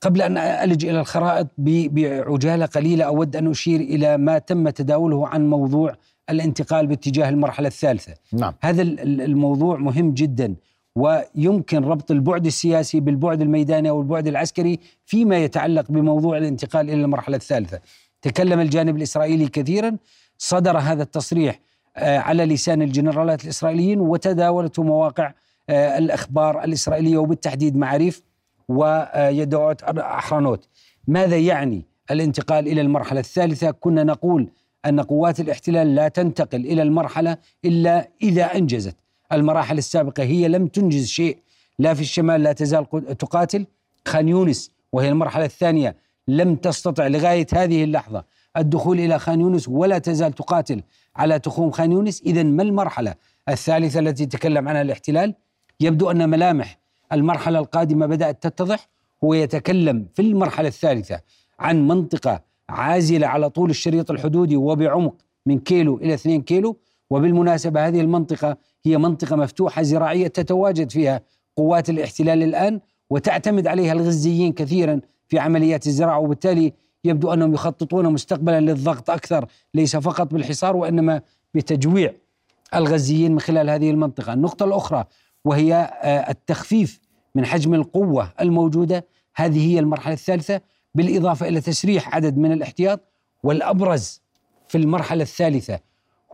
قبل 0.00 0.22
أن 0.22 0.38
ألج 0.38 0.86
إلى 0.86 1.00
الخرائط 1.00 1.46
بعجالة 1.58 2.66
قليلة 2.66 3.04
أود 3.04 3.36
أن 3.36 3.50
أشير 3.50 3.80
إلى 3.80 4.16
ما 4.16 4.38
تم 4.38 4.68
تداوله 4.68 5.28
عن 5.28 5.50
موضوع 5.50 5.94
الانتقال 6.30 6.86
باتجاه 6.86 7.28
المرحلة 7.28 7.68
الثالثة. 7.68 8.14
نعم. 8.32 8.54
هذا 8.60 8.82
الموضوع 9.02 9.76
مهم 9.76 10.14
جدا 10.14 10.54
ويمكن 10.96 11.84
ربط 11.84 12.10
البعد 12.10 12.46
السياسي 12.46 13.00
بالبعد 13.00 13.40
الميداني 13.40 13.90
أو 13.90 14.00
البعد 14.00 14.26
العسكري 14.26 14.78
فيما 15.06 15.36
يتعلق 15.36 15.92
بموضوع 15.92 16.38
الانتقال 16.38 16.90
إلى 16.90 17.02
المرحلة 17.04 17.36
الثالثة. 17.36 17.80
تكلم 18.22 18.60
الجانب 18.60 18.96
الإسرائيلي 18.96 19.48
كثيرا 19.48 19.96
صدر 20.38 20.78
هذا 20.78 21.02
التصريح 21.02 21.60
آه، 21.96 22.18
على 22.18 22.44
لسان 22.44 22.82
الجنرالات 22.82 23.44
الإسرائيليين 23.44 24.00
وتداولته 24.00 24.82
مواقع 24.82 25.32
آه، 25.68 25.98
الأخبار 25.98 26.64
الإسرائيلية 26.64 27.18
وبالتحديد 27.18 27.76
معاريف 27.76 28.22
ويدعوت 28.68 29.82
أحرنوت. 29.82 30.68
ماذا 31.06 31.36
يعني 31.36 31.86
الانتقال 32.10 32.68
إلى 32.68 32.80
المرحلة 32.80 33.20
الثالثة؟ 33.20 33.70
كنا 33.70 34.04
نقول 34.04 34.50
أن 34.86 35.00
قوات 35.00 35.40
الاحتلال 35.40 35.94
لا 35.94 36.08
تنتقل 36.08 36.60
إلى 36.60 36.82
المرحلة 36.82 37.36
إلا 37.64 38.08
إذا 38.22 38.44
أنجزت. 38.44 38.96
المراحل 39.32 39.78
السابقة 39.78 40.22
هي 40.22 40.48
لم 40.48 40.66
تنجز 40.66 41.06
شيء. 41.06 41.38
لا 41.78 41.94
في 41.94 42.00
الشمال 42.00 42.42
لا 42.42 42.52
تزال 42.52 42.86
تقاتل. 43.18 43.66
خان 44.08 44.28
يونس 44.28 44.70
وهي 44.92 45.08
المرحلة 45.08 45.44
الثانية 45.44 45.96
لم 46.28 46.56
تستطع 46.56 47.06
لغاية 47.06 47.46
هذه 47.52 47.84
اللحظة 47.84 48.24
الدخول 48.56 49.00
إلى 49.00 49.18
خان 49.18 49.40
يونس 49.40 49.68
ولا 49.68 49.98
تزال 49.98 50.32
تقاتل 50.32 50.82
على 51.16 51.38
تخوم 51.38 51.70
خان 51.70 51.92
يونس. 51.92 52.22
اذا 52.26 52.42
ما 52.42 52.62
المرحلة 52.62 53.14
الثالثة 53.48 54.00
التي 54.00 54.26
تكلم 54.26 54.68
عنها 54.68 54.82
الاحتلال؟ 54.82 55.34
يبدو 55.80 56.10
أن 56.10 56.30
ملامح 56.30 56.78
المرحلة 57.12 57.58
القادمة 57.58 58.06
بدأت 58.06 58.42
تتضح. 58.42 58.88
هو 59.24 59.34
يتكلم 59.34 60.06
في 60.14 60.22
المرحلة 60.22 60.68
الثالثة 60.68 61.20
عن 61.58 61.88
منطقة 61.88 62.53
عازلة 62.68 63.26
على 63.26 63.50
طول 63.50 63.70
الشريط 63.70 64.10
الحدودي 64.10 64.56
وبعمق 64.56 65.14
من 65.46 65.58
كيلو 65.58 65.96
إلى 65.96 66.14
2 66.14 66.42
كيلو. 66.42 66.76
وبالمناسبة 67.10 67.88
هذه 67.88 68.00
المنطقة 68.00 68.56
هي 68.84 68.98
منطقة 68.98 69.36
مفتوحة 69.36 69.82
زراعية 69.82 70.26
تتواجد 70.26 70.90
فيها 70.90 71.20
قوات 71.56 71.90
الاحتلال 71.90 72.42
الآن 72.42 72.80
وتعتمد 73.10 73.66
عليها 73.66 73.92
الغزيين 73.92 74.52
كثيرا 74.52 75.00
في 75.28 75.38
عمليات 75.38 75.86
الزراعة 75.86 76.18
وبالتالي 76.18 76.72
يبدو 77.04 77.32
أنهم 77.32 77.54
يخططون 77.54 78.12
مستقبلا 78.12 78.60
للضغط 78.60 79.10
أكثر 79.10 79.46
ليس 79.74 79.96
فقط 79.96 80.32
بالحصار 80.32 80.76
وإنما 80.76 81.20
بتجويع 81.54 82.12
الغزيين 82.74 83.32
من 83.32 83.40
خلال 83.40 83.70
هذه 83.70 83.90
المنطقة، 83.90 84.32
النقطة 84.32 84.64
الأخرى 84.64 85.04
وهي 85.44 85.74
آه، 85.74 86.30
التخفيف 86.30 87.00
من 87.34 87.46
حجم 87.46 87.74
القوة 87.74 88.32
الموجودة 88.40 89.06
هذه 89.36 89.72
هي 89.72 89.78
المرحلة 89.78 90.14
الثالثة. 90.14 90.60
بالإضافة 90.94 91.48
إلى 91.48 91.60
تسريح 91.60 92.14
عدد 92.14 92.38
من 92.38 92.52
الاحتياط 92.52 93.00
والأبرز 93.42 94.22
في 94.68 94.78
المرحلة 94.78 95.22
الثالثة 95.22 95.80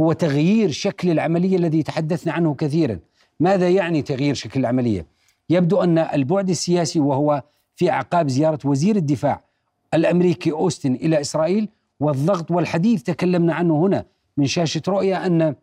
هو 0.00 0.12
تغيير 0.12 0.70
شكل 0.70 1.10
العملية 1.10 1.56
الذي 1.56 1.82
تحدثنا 1.82 2.32
عنه 2.32 2.54
كثيرا. 2.54 2.98
ماذا 3.40 3.68
يعني 3.68 4.02
تغيير 4.02 4.34
شكل 4.34 4.60
العملية؟ 4.60 5.06
يبدو 5.50 5.82
أن 5.82 5.98
البعد 5.98 6.50
السياسي 6.50 7.00
وهو 7.00 7.42
في 7.76 7.90
أعقاب 7.90 8.28
زيارة 8.28 8.58
وزير 8.64 8.96
الدفاع 8.96 9.44
الأمريكي 9.94 10.52
أوستن 10.52 10.94
إلى 10.94 11.20
إسرائيل 11.20 11.68
والضغط 12.00 12.50
والحديث 12.50 13.02
تكلمنا 13.02 13.54
عنه 13.54 13.86
هنا 13.86 14.04
من 14.36 14.46
شاشة 14.46 14.82
رؤيا 14.88 15.26
أن 15.26 15.54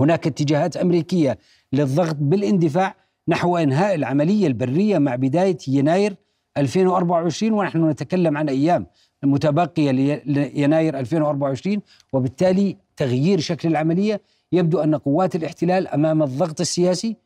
هناك 0.00 0.26
اتجاهات 0.26 0.76
أمريكية 0.76 1.38
للضغط 1.72 2.16
بالإندفاع 2.20 2.94
نحو 3.28 3.56
إنهاء 3.56 3.94
العملية 3.94 4.46
البرية 4.46 4.98
مع 4.98 5.14
بداية 5.14 5.58
يناير 5.68 6.16
2024 6.56 7.52
ونحن 7.52 7.88
نتكلم 7.88 8.36
عن 8.36 8.48
أيام 8.48 8.86
متبقية 9.22 9.90
ليناير 10.26 10.98
2024 10.98 11.78
وبالتالي 12.12 12.76
تغيير 12.96 13.40
شكل 13.40 13.68
العملية 13.68 14.20
يبدو 14.52 14.80
أن 14.80 14.94
قوات 14.94 15.36
الاحتلال 15.36 15.88
أمام 15.88 16.22
الضغط 16.22 16.60
السياسي 16.60 17.16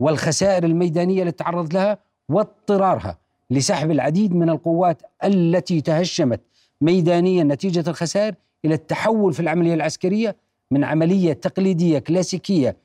والخسائر 0.00 0.64
الميدانية 0.64 1.22
التي 1.22 1.44
تعرضت 1.44 1.74
لها 1.74 1.98
واضطرارها 2.28 3.18
لسحب 3.50 3.90
العديد 3.90 4.34
من 4.34 4.50
القوات 4.50 5.02
التي 5.24 5.80
تهشمت 5.80 6.40
ميدانيا 6.80 7.44
نتيجة 7.44 7.84
الخسائر 7.90 8.34
إلى 8.64 8.74
التحول 8.74 9.32
في 9.32 9.40
العملية 9.40 9.74
العسكرية 9.74 10.36
من 10.70 10.84
عملية 10.84 11.32
تقليدية 11.32 11.98
كلاسيكية 11.98 12.76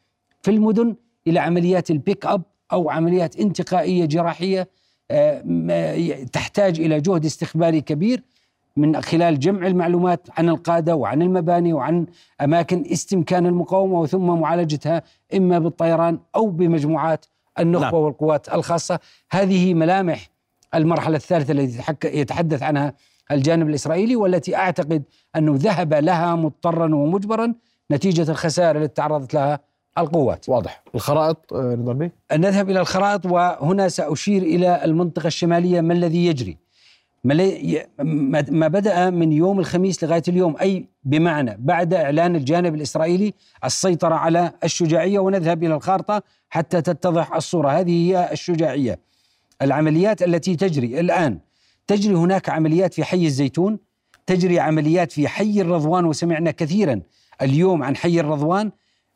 في 0.41 0.51
المدن 0.51 0.95
إلى 1.27 1.39
عمليات 1.39 1.91
البيك 1.91 2.25
أب 2.25 2.41
أو 2.71 2.89
عمليات 2.89 3.39
انتقائية 3.39 4.05
جراحية 4.05 4.61
آه، 4.61 4.67
تحتاج 6.33 6.79
إلى 6.79 7.01
جهد 7.01 7.25
استخباري 7.25 7.81
كبير 7.81 8.23
من 8.77 9.01
خلال 9.01 9.39
جمع 9.39 9.67
المعلومات 9.67 10.27
عن 10.37 10.49
القادة 10.49 10.95
وعن 10.95 11.21
المباني 11.21 11.73
وعن 11.73 12.05
أماكن 12.41 12.83
استمكان 12.91 13.45
المقاومة 13.45 13.99
وثم 13.99 14.39
معالجتها 14.39 15.03
إما 15.35 15.59
بالطيران 15.59 16.19
أو 16.35 16.47
بمجموعات 16.47 17.25
النخبة 17.59 17.85
نعم. 17.85 17.95
والقوات 17.95 18.53
الخاصة 18.53 18.99
هذه 19.31 19.73
ملامح 19.73 20.29
المرحلة 20.75 21.15
الثالثة 21.15 21.51
التي 21.51 21.81
يتحدث 22.05 22.63
عنها 22.63 22.93
الجانب 23.31 23.69
الإسرائيلي 23.69 24.15
والتي 24.15 24.55
أعتقد 24.55 25.03
أنه 25.35 25.53
ذهب 25.55 25.93
لها 25.93 26.35
مضطرا 26.35 26.95
ومجبرا 26.95 27.53
نتيجة 27.91 28.31
الخسائر 28.31 28.77
التي 28.77 28.93
تعرضت 28.93 29.33
لها 29.33 29.59
القوات. 29.97 30.49
واضح. 30.49 30.83
الخرائط 30.95 31.53
آه، 31.53 31.73
رضا 31.73 31.93
بي؟ 31.93 32.11
نذهب 32.33 32.69
إلى 32.69 32.79
الخرائط 32.79 33.25
وهنا 33.25 33.89
سأشير 33.89 34.41
إلى 34.41 34.85
المنطقة 34.85 35.27
الشمالية. 35.27 35.81
ما 35.81 35.93
الذي 35.93 36.25
يجري؟ 36.25 36.57
ما 37.23 38.67
بدأ 38.67 39.09
من 39.09 39.31
يوم 39.31 39.59
الخميس 39.59 40.03
لغاية 40.03 40.23
اليوم. 40.27 40.55
أي 40.61 40.85
بمعنى 41.03 41.57
بعد 41.59 41.93
إعلان 41.93 42.35
الجانب 42.35 42.75
الإسرائيلي 42.75 43.33
السيطرة 43.65 44.15
على 44.15 44.51
الشجاعية 44.63 45.19
ونذهب 45.19 45.63
إلى 45.63 45.75
الخارطة 45.75 46.23
حتى 46.49 46.81
تتضح 46.81 47.35
الصورة. 47.35 47.69
هذه 47.69 47.91
هي 47.91 48.29
الشجاعية. 48.31 48.99
العمليات 49.61 50.23
التي 50.23 50.55
تجري 50.55 50.99
الآن 50.99 51.39
تجري 51.87 52.15
هناك 52.15 52.49
عمليات 52.49 52.93
في 52.93 53.03
حي 53.03 53.25
الزيتون 53.25 53.79
تجري 54.25 54.59
عمليات 54.59 55.11
في 55.11 55.27
حي 55.27 55.61
الرضوان 55.61 56.05
وسمعنا 56.05 56.51
كثيرا 56.51 57.01
اليوم 57.41 57.83
عن 57.83 57.95
حي 57.95 58.19
الرضوان. 58.19 58.71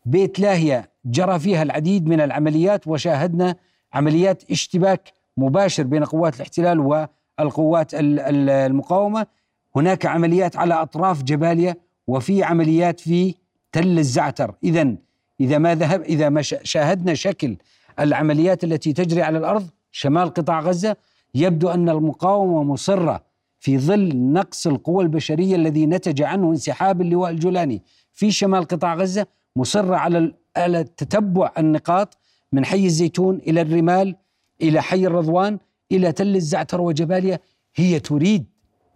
بيت 0.06 0.39
لاهية 0.39 0.89
جرى 1.06 1.39
فيها 1.39 1.63
العديد 1.63 2.08
من 2.08 2.22
العمليات 2.22 2.88
وشاهدنا 2.88 3.56
عمليات 3.94 4.52
اشتباك 4.52 5.13
مباشر 5.38 5.84
بين 5.84 6.04
قوات 6.04 6.36
الاحتلال 6.36 6.80
و 6.80 7.06
القوات 7.39 7.91
المقاومة. 7.94 9.28
هناك 9.76 10.06
عمليات 10.06 10.58
على 10.58 10.74
أطراف 10.74 11.24
جباليا 11.24 11.76
وفي 12.08 12.44
عمليات 12.44 13.00
في 13.00 13.36
تل 13.72 14.00
الزعتر. 14.00 14.56
اذا 14.63 14.96
إذا 15.39 15.58
ما 15.58 15.76
ذهب 15.76 16.02
إذا 16.02 16.30
ما 16.30 16.41
شاهدنا 16.41 17.13
شكل 17.13 17.58
العمليات 18.00 18.63
التي 18.63 18.94
تجري 18.94 19.22
على 19.22 19.38
الأرض 19.38 19.70
شمال 19.91 20.30
قطاع 20.34 20.60
غزة 20.60 20.96
يبدو 21.36 21.70
أن 21.70 21.89
المقاومة 21.89 22.63
مصرة 22.63 23.24
في 23.60 23.78
ظل 23.78 24.18
نقص 24.18 24.68
القوى 24.68 25.04
البشرية 25.04 25.56
الذي 25.56 25.86
نتج 25.86 26.22
عنه 26.22 26.50
انسحاب 26.50 27.02
اللواء 27.02 27.32
الجولاني 27.32 27.82
في 28.13 28.32
شمال 28.32 28.63
قطاع 28.63 28.96
غزة. 28.96 29.28
مصره 29.56 29.96
على 29.96 30.34
على 30.58 30.84
تتبع 30.84 31.52
النقاط 31.58 32.18
من 32.52 32.65
حي 32.65 32.86
الزيتون 32.86 33.36
إلى 33.48 33.62
الرمال 33.62 34.15
إلى 34.62 34.82
حي 34.82 35.08
الرضوان 35.08 35.60
إلى 35.91 36.12
تل 36.12 36.36
الزعتر 36.36 36.82
وجباليا 36.82 37.39
هي 37.76 38.00
تريد 38.00 38.46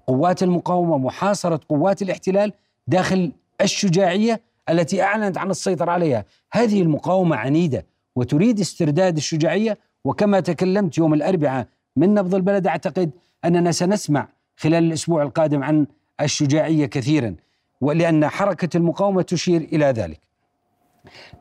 قوات 0.07 0.43
المقاومة 0.43 0.97
محاصرة 0.97 1.59
قوات 1.69 2.01
الاحتلال 2.01 2.53
داخل 2.87 3.31
الشجاعية 3.61 4.41
التي 4.69 5.01
أعلنت 5.01 5.37
عن 5.37 5.51
السيطرة 5.51 5.91
عليها، 5.91 6.25
هذه 6.51 6.81
المقاومة 6.81 7.35
عنيدة 7.35 7.85
وتريد 8.15 8.59
استرداد 8.59 9.17
الشجاعية. 9.17 9.77
وكما 10.05 10.39
تكلمت 10.39 10.97
يوم 10.97 11.13
الأربعاء 11.13 11.67
من 11.95 12.13
نبض 12.13 12.35
البلد 12.35 12.67
أعتقد 12.67 13.11
أننا 13.45 13.71
سنسمع 13.71 14.27
خلال 14.57 14.83
الأسبوع 14.83 15.23
القادم 15.23 15.63
عن 15.63 15.87
الشجاعية 16.21 16.85
كثيرا 16.85 17.35
ولأن 17.81 18.27
حركة 18.27 18.77
المقاومة 18.77 19.21
تشير 19.21 19.61
إلى 19.61 19.85
ذلك. 19.85 20.19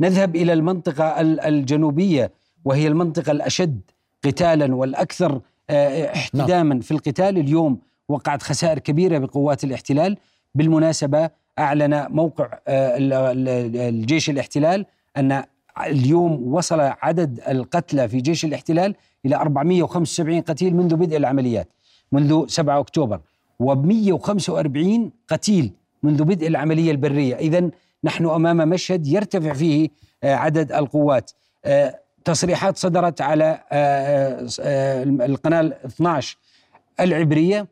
نذهب 0.00 0.36
إلى 0.36 0.52
المنطقة 0.52 1.20
الجنوبية 1.20 2.32
وهي 2.64 2.88
المنطقة 2.88 3.32
الأشد 3.32 3.80
قتالا 4.24 4.74
والأكثر 4.74 5.40
آه، 5.70 6.14
احتداما 6.14 6.74
نعم. 6.74 6.80
في 6.80 6.90
القتال. 6.90 7.38
اليوم 7.38 7.78
وقعت 8.08 8.42
خسائر 8.42 8.78
كبيرة 8.78 9.18
بقوات 9.18 9.64
الاحتلال. 9.64 10.16
بالمناسبة 10.54 11.30
أعلن 11.58 12.06
موقع 12.10 12.58
آه، 12.68 12.96
الجيش 13.88 14.30
الاحتلال 14.30 14.86
أن 15.16 15.44
اليوم 15.86 16.54
وصل 16.54 16.80
عدد 16.80 17.40
القتلى 17.48 18.08
في 18.08 18.20
جيش 18.20 18.44
الاحتلال 18.44 18.94
إلى 19.26 19.36
475 19.36 20.40
قتيل 20.40 20.76
منذ 20.76 20.96
بدء 20.96 21.16
العمليات 21.16 21.68
منذ 22.12 22.46
7 22.46 22.80
أكتوبر 22.80 23.20
و145 23.62 25.10
قتيل 25.28 25.72
منذ 26.02 26.24
بدء 26.24 26.46
العملية 26.46 26.90
البرية. 26.90 27.34
إذا 27.36 27.70
نحن 28.04 28.26
أمام 28.26 28.56
مشهد 28.56 29.06
يرتفع 29.06 29.52
فيه 29.52 29.88
آه، 30.22 30.34
عدد 30.34 30.72
القوات. 30.72 31.30
آه، 31.64 32.00
تصريحات 32.24 32.76
صدرت 32.76 33.20
على 33.20 33.60
آه، 33.72 34.46
القناة 35.02 35.60
12 35.84 36.38
العبرية 37.00 37.68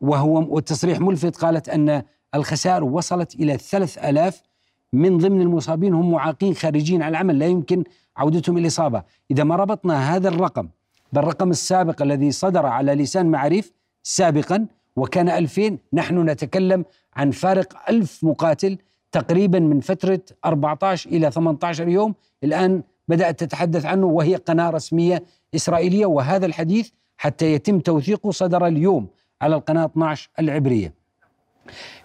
وهو 0.00 0.54
والتصريح 0.54 1.00
ملفت 1.00 1.36
قالت 1.36 1.68
أن 1.68 2.02
الخسائر 2.34 2.84
وصلت 2.84 3.34
إلى 3.34 3.58
3000 3.58 4.42
من 4.92 5.18
ضمن 5.18 5.40
المصابين 5.40 5.94
هم 5.94 6.10
معاقين 6.10 6.54
خارجين 6.54 7.02
عن 7.02 7.10
العمل 7.10 7.38
لا 7.38 7.46
يمكن 7.46 7.84
عودتهم 8.16 8.58
الإصابة 8.58 9.02
إذا 9.30 9.44
ما 9.44 9.56
ربطنا 9.56 10.16
هذا 10.16 10.28
الرقم 10.28 10.68
بالرقم 11.12 11.50
السابق 11.50 12.02
الذي 12.02 12.30
صدر 12.30 12.66
على 12.66 12.94
لسان 12.94 13.26
معاريف 13.26 13.72
سابقا 14.02 14.66
وكان 14.96 15.28
2000 15.28 15.78
نحن 15.92 16.28
نتكلم 16.28 16.84
عن 17.16 17.30
فارق 17.30 17.90
ألف 17.90 18.24
مقاتل 18.24 18.78
تقريبا 19.14 19.58
من 19.58 19.80
فترة 19.80 20.20
14 20.44 21.10
إلى 21.10 21.30
18 21.30 21.88
يوم. 21.88 22.14
الآن 22.44 22.82
بدأت 23.08 23.40
تتحدث 23.40 23.84
عنه 23.84 24.06
وهي 24.06 24.36
قناة 24.36 24.70
رسمية 24.70 25.22
إسرائيلية 25.54 26.06
وهذا 26.06 26.46
الحديث 26.46 26.90
حتى 27.16 27.52
يتم 27.52 27.80
توثيقه 27.80 28.30
صدر 28.30 28.66
اليوم 28.66 29.06
على 29.42 29.56
القناة 29.56 29.84
12 29.84 30.30
العبرية. 30.38 30.94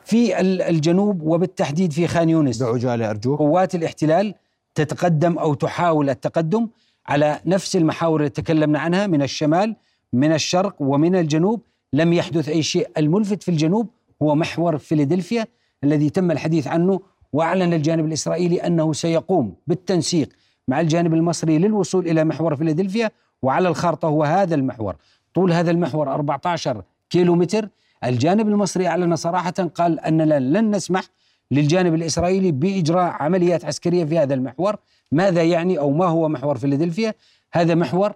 في 0.04 0.40
الجنوب 0.70 1.22
وبالتحديد 1.22 1.94
في 1.94 2.08
خان 2.08 2.30
يونس 2.30 2.64
بعجالة 2.64 3.10
أرجوك. 3.10 3.40
قوات 3.40 3.76
الاحتلال 3.76 4.36
تتقدم 4.76 5.38
أو 5.38 5.54
تحاول 5.54 6.10
التقدم 6.10 6.68
على 7.08 7.40
نفس 7.46 7.76
المحاور 7.76 8.20
اللي 8.20 8.30
تكلمنا 8.30 8.80
عنها 8.80 9.08
من 9.08 9.22
الشمال 9.22 9.76
من 10.14 10.34
الشرق 10.34 10.76
ومن 10.80 11.16
الجنوب. 11.16 11.62
لم 11.94 12.14
يحدث 12.14 12.50
أي 12.50 12.64
شيء. 12.64 12.90
الملفت 12.98 13.44
في 13.44 13.52
الجنوب 13.52 13.90
هو 14.22 14.36
محور 14.36 14.78
فيلادلفيا. 14.78 15.46
الذي 15.84 16.10
تم 16.10 16.32
الحديث 16.32 16.68
عنه 16.68 17.00
وأعلن 17.34 17.74
الجانب 17.74 18.06
الإسرائيلي 18.06 18.58
أنه 18.58 18.94
سيقوم 18.94 19.56
بالتنسيق 19.68 20.30
مع 20.68 20.82
الجانب 20.82 21.14
المصري 21.14 21.58
للوصول 21.58 22.08
إلى 22.08 22.24
محور 22.24 22.56
فيلادلفيا 22.56 23.12
وعلى 23.42 23.68
الخارطة 23.68 24.08
هو 24.08 24.24
هذا 24.24 24.56
المحور. 24.56 24.96
طول 25.34 25.54
هذا 25.54 25.72
المحور 25.72 26.14
14 26.14 26.84
كيلو 27.10 27.36
متر 27.36 27.70
الجانب 28.04 28.48
المصري 28.48 28.88
أعلن 28.88 29.16
صراحة 29.16 29.52
قال 29.52 30.00
أننا 30.00 30.40
لن 30.40 30.76
نسمح 30.76 31.04
للجانب 31.52 31.94
الإسرائيلي 31.94 32.52
بإجراء 32.52 33.16
عمليات 33.20 33.66
عسكرية 33.66 34.06
في 34.06 34.18
هذا 34.18 34.34
المحور. 34.34 34.76
ماذا 35.12 35.44
يعني 35.44 35.80
أو 35.80 35.92
ما 35.92 36.06
هو 36.06 36.30
محور 36.30 36.58
فيلادلفيا؟ 36.58 37.14
هذا 37.54 37.76
محور 37.76 38.14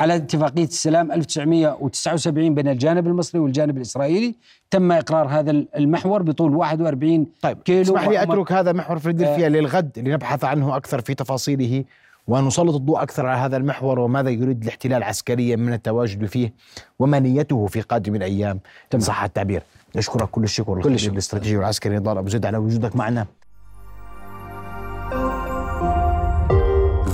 على 0.00 0.16
اتفاقية 0.16 0.64
السلام 0.64 1.12
1979 1.12 2.54
بين 2.54 2.68
الجانب 2.68 3.06
المصري 3.06 3.40
والجانب 3.40 3.76
الإسرائيلي 3.76 4.34
تم 4.70 4.92
إقرار 4.92 5.28
هذا 5.28 5.50
المحور 5.50 6.22
بطول 6.22 6.56
41 6.56 7.26
طيب 7.42 7.58
كيلو 7.62 7.82
اسمح 7.82 8.08
لي 8.08 8.22
أترك 8.22 8.52
هذا 8.52 8.72
محور 8.72 8.98
فيلادلفيا 8.98 9.46
آه. 9.46 9.48
للغد 9.48 9.98
لنبحث 9.98 10.44
عنه 10.44 10.76
أكثر 10.76 11.00
في 11.00 11.14
تفاصيله 11.14 11.84
ونسلط 12.28 12.74
الضوء 12.74 13.02
أكثر 13.02 13.26
على 13.26 13.40
هذا 13.40 13.56
المحور 13.56 13.98
وماذا 13.98 14.30
يريد 14.30 14.62
الاحتلال 14.62 15.02
عسكريا 15.02 15.56
من 15.56 15.72
التواجد 15.72 16.26
فيه 16.26 16.52
وما 16.98 17.18
نيته 17.18 17.66
في 17.66 17.80
قادم 17.80 18.14
الأيام. 18.14 18.60
تم 18.90 18.98
صح 18.98 19.22
التعبير. 19.22 19.62
نشكرك 19.96 20.30
كل 20.30 20.42
الشكر 20.42 20.82
كل 20.82 20.94
الشكر. 20.94 21.12
الاستراتيجي 21.12 21.56
والعسكري 21.56 21.96
نضال 21.96 22.18
أبو 22.18 22.28
زيد 22.28 22.46
على 22.46 22.58
وجودك 22.58 22.96
معنا. 22.96 23.26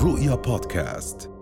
رؤيا 0.05 0.35
بودكاست. 0.35 1.36